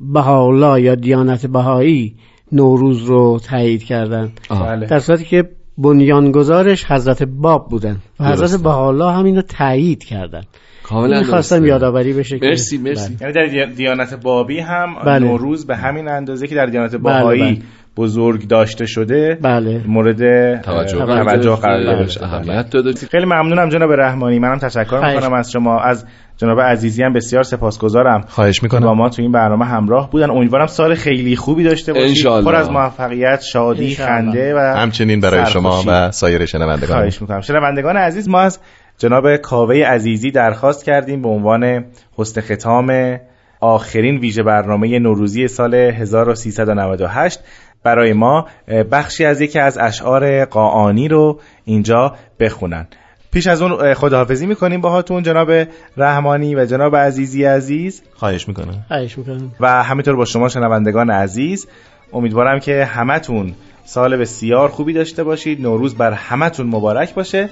بهاءالله 0.00 0.82
یا 0.82 0.94
دیانت 0.94 1.46
بهایی 1.46 2.16
نوروز 2.52 3.02
رو 3.02 3.40
تایید 3.48 3.84
کردن. 3.84 4.32
بله. 4.50 4.86
در 4.86 4.98
صورتی 4.98 5.24
که 5.24 5.48
بنیانگذارش 5.78 6.84
حضرت 6.84 7.22
باب 7.22 7.68
بودن 7.68 7.96
و 8.20 8.24
حضرت 8.24 8.62
بهاءالله 8.62 9.12
همین 9.12 9.36
رو 9.36 9.42
تایید 9.42 10.04
کردن. 10.04 10.42
کاملا 10.82 11.22
خواستم 11.22 11.64
یادآوری 11.64 12.12
بشه 12.12 12.38
مرسی 12.42 12.78
مرسی. 12.78 13.14
بله. 13.14 13.32
یعنی 13.36 13.56
در 13.56 13.66
دیانت 13.66 14.14
بابی 14.14 14.58
هم 14.58 14.94
بله. 15.06 15.26
نوروز 15.26 15.66
به 15.66 15.76
همین 15.76 16.08
اندازه 16.08 16.46
که 16.46 16.54
در 16.54 16.66
دیانت 16.66 16.90
بله، 16.90 17.02
بهایی 17.02 17.62
بزرگ 17.96 18.48
داشته 18.48 18.86
شده 18.86 19.38
بله. 19.42 19.80
مورد 19.86 20.16
توجه, 20.60 20.98
توجه 20.98 21.56
قرار 21.56 21.96
داشته 21.96 22.24
اهمیت 22.24 22.70
داده. 22.70 22.92
خیلی 23.10 23.24
ممنونم 23.24 23.68
جناب 23.68 23.92
رحمانی. 23.92 24.38
منم 24.38 24.58
تشکر 24.58 25.14
می‌کنم 25.14 25.32
از 25.32 25.52
شما. 25.52 25.80
از 25.80 26.06
جناب 26.36 26.60
عزیزی 26.60 27.02
هم 27.02 27.12
بسیار 27.12 27.42
سپاسگزارم. 27.42 28.24
خواهش 28.28 28.62
می‌کنم. 28.62 28.86
با 28.86 28.94
ما 28.94 29.08
تو 29.08 29.22
این 29.22 29.32
برنامه 29.32 29.64
همراه 29.64 30.10
بودن. 30.10 30.30
امیدوارم 30.30 30.66
سال 30.66 30.94
خیلی 30.94 31.36
خوبی 31.36 31.64
داشته 31.64 31.92
باشید. 31.92 32.24
پر 32.24 32.54
از 32.54 32.70
موفقیت 32.70 33.42
شادی 33.42 33.94
خنده 33.94 34.54
و 34.54 34.58
همچنین 34.58 35.20
برای 35.20 35.46
شما 35.46 35.82
و 35.86 36.10
سایر 36.10 36.46
شنوندگان. 36.46 36.96
خواهش 36.96 37.20
می‌کنم. 37.20 37.40
شنوندگان 37.40 37.96
عزیز 37.96 38.28
ما 38.28 38.40
از 38.40 38.60
جناب 38.98 39.36
کاوه 39.36 39.76
عزیزی 39.76 40.30
درخواست 40.30 40.84
کردیم 40.84 41.22
به 41.22 41.28
عنوان 41.28 41.84
حسن 42.16 42.40
ختام 42.40 43.18
آخرین 43.60 44.18
ویژه 44.18 44.42
برنامه 44.42 44.98
نوروزی 44.98 45.48
سال 45.48 45.74
1398 45.74 47.40
برای 47.84 48.12
ما 48.12 48.46
بخشی 48.90 49.24
از 49.24 49.40
یکی 49.40 49.58
از 49.58 49.78
اشعار 49.78 50.44
قاعانی 50.44 51.08
رو 51.08 51.40
اینجا 51.64 52.14
بخونن. 52.40 52.86
پیش 53.32 53.46
از 53.46 53.62
اون 53.62 53.94
خداحافظی 53.94 54.46
می‌کنیم 54.46 54.80
باهاتون 54.80 55.22
جناب 55.22 55.52
رحمانی 55.96 56.54
و 56.54 56.66
جناب 56.66 56.96
عزیزی 56.96 57.44
عزیز. 57.44 58.02
خواهش 58.14 58.48
می‌کنم. 58.48 58.84
خواهش 58.88 59.18
می‌کنم. 59.18 59.52
و 59.60 59.82
همینطور 59.82 60.16
با 60.16 60.24
شما 60.24 60.48
شنوندگان 60.48 61.10
عزیز 61.10 61.66
امیدوارم 62.12 62.60
که 62.60 62.84
همتون 62.84 63.54
سال 63.84 64.16
بسیار 64.16 64.68
خوبی 64.68 64.92
داشته 64.92 65.24
باشید. 65.24 65.62
نوروز 65.62 65.94
بر 65.94 66.12
همتون 66.12 66.66
مبارک 66.66 67.14
باشه. 67.14 67.48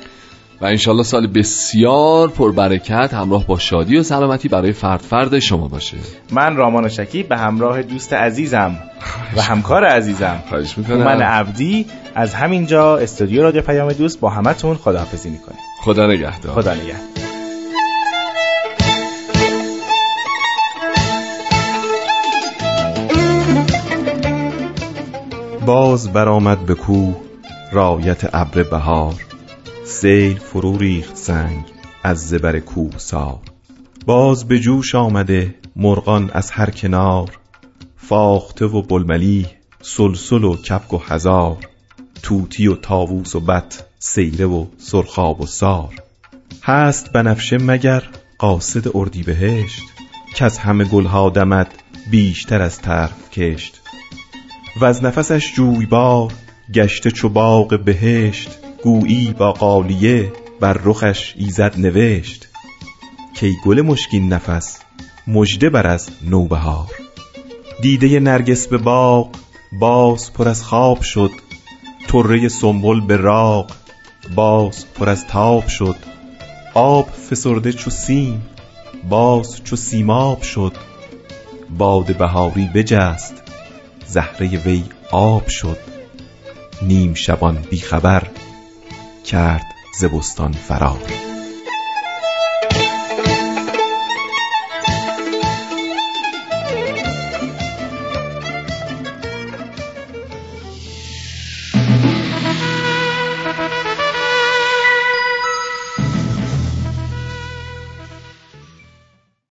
و 0.61 0.65
انشالله 0.65 1.03
سال 1.03 1.27
بسیار 1.27 2.29
پربرکت 2.29 3.15
همراه 3.15 3.47
با 3.47 3.59
شادی 3.59 3.97
و 3.97 4.03
سلامتی 4.03 4.49
برای 4.49 4.73
فرد 4.73 5.01
فرد 5.01 5.39
شما 5.39 5.69
باشه. 5.69 5.97
من 6.31 6.57
رامان 6.57 6.89
شکیب 6.89 7.29
به 7.29 7.37
همراه 7.37 7.83
دوست 7.83 8.13
عزیزم 8.13 8.79
و 9.37 9.43
همکار 9.43 9.85
عزیزم. 9.85 10.43
خواهش 10.49 10.79
می‌کنم. 10.79 11.03
من 11.03 11.23
عبدی 11.23 11.87
از 12.15 12.35
همینجا 12.35 12.97
استودیو 12.97 13.43
رادیو 13.43 13.63
پیام 13.63 13.93
دوست 13.93 14.21
با 14.21 14.31
همتون 14.31 14.77
خداحافظی 14.77 15.31
می‌کنیم. 15.31 15.59
خدا 15.81 16.07
نگهدار. 16.07 16.55
خدا 16.55 16.75
نگهدار. 16.75 17.01
باز 25.67 26.13
برآمد 26.13 26.59
به 26.59 26.75
کوه 26.75 27.17
رایت 27.73 28.35
ابر 28.35 28.63
بهار. 28.63 29.15
سیل 29.93 30.39
فرو 30.39 30.79
ریخت 30.79 31.17
سنگ 31.17 31.65
از 32.03 32.29
زبر 32.29 32.59
کوه 32.59 32.99
سار 32.99 33.41
باز 34.07 34.49
به 34.49 34.59
جوش 34.59 34.95
آمده 34.95 35.55
مرغان 35.77 36.31
از 36.31 36.51
هر 36.51 36.71
کنار. 36.71 37.39
فاخته 37.97 38.67
و 38.67 38.83
بلملی 38.83 39.47
سلسل 39.83 40.45
و 40.45 40.57
کپک 40.57 40.95
و 40.95 40.99
هزار. 40.99 41.57
توتی 42.23 42.67
و 42.67 42.75
تاووس 42.75 43.35
و 43.35 43.41
بت 43.41 43.85
سیره 43.99 44.47
و 44.47 44.67
سرخاب 44.79 45.41
و 45.41 45.47
سار. 45.47 45.95
هست 46.63 47.13
بنفشه 47.13 47.59
مگر 47.59 48.03
قاصد 48.39 48.97
اردی 48.97 49.23
بهشت 49.23 49.83
که 50.35 50.45
از 50.45 50.59
همه 50.59 50.85
گلها 50.85 51.31
دمد 51.31 51.75
بیشتر 52.11 52.63
از 52.63 52.81
طرف 52.81 53.31
کشت. 53.31 53.81
و 54.81 54.85
از 54.85 55.05
نفسش 55.05 55.55
جویبار 55.55 56.33
گشته 56.75 57.11
چو 57.11 57.29
باغ 57.29 57.81
بهشت 57.85 58.59
گویی 58.83 59.35
با 59.39 59.53
قالیه 59.53 60.33
بر 60.61 60.73
رخش 60.85 61.35
ایزد 61.37 61.75
نوشت 61.79 62.49
کی 63.35 63.57
گل 63.65 63.81
مشکین 63.81 64.33
نفس 64.33 64.79
مژده 65.27 65.71
بر 65.71 65.87
از 65.87 66.11
نوبهار. 66.23 66.91
دیده 67.83 68.21
نرگس 68.21 68.67
به 68.67 68.79
باغ 68.79 69.31
باز 69.73 70.33
پر 70.33 70.49
از 70.49 70.63
خواب 70.63 71.03
شد 71.03 71.31
طره 72.09 72.49
سنبل 72.49 73.01
به 73.01 73.17
راغ 73.17 73.71
باز 74.35 74.87
پر 74.95 75.09
از 75.09 75.27
تاب 75.27 75.67
شد 75.67 75.97
آب 76.75 77.11
فسرده 77.11 77.73
چو 77.73 77.91
سیم 77.91 78.43
باز 79.09 79.65
چو 79.65 79.77
سیماب 79.77 80.43
شد 80.43 80.73
باد 81.79 82.17
بهاری 82.17 82.71
بجست 82.75 83.43
زهره 84.07 84.49
وی 84.49 84.85
آب 85.11 85.49
شد 85.49 85.79
نیم 86.83 87.15
شبان 87.15 87.59
بیخبر 87.71 88.23
کرد 89.25 89.75
زبستان 89.99 90.53
فرار. 90.53 91.32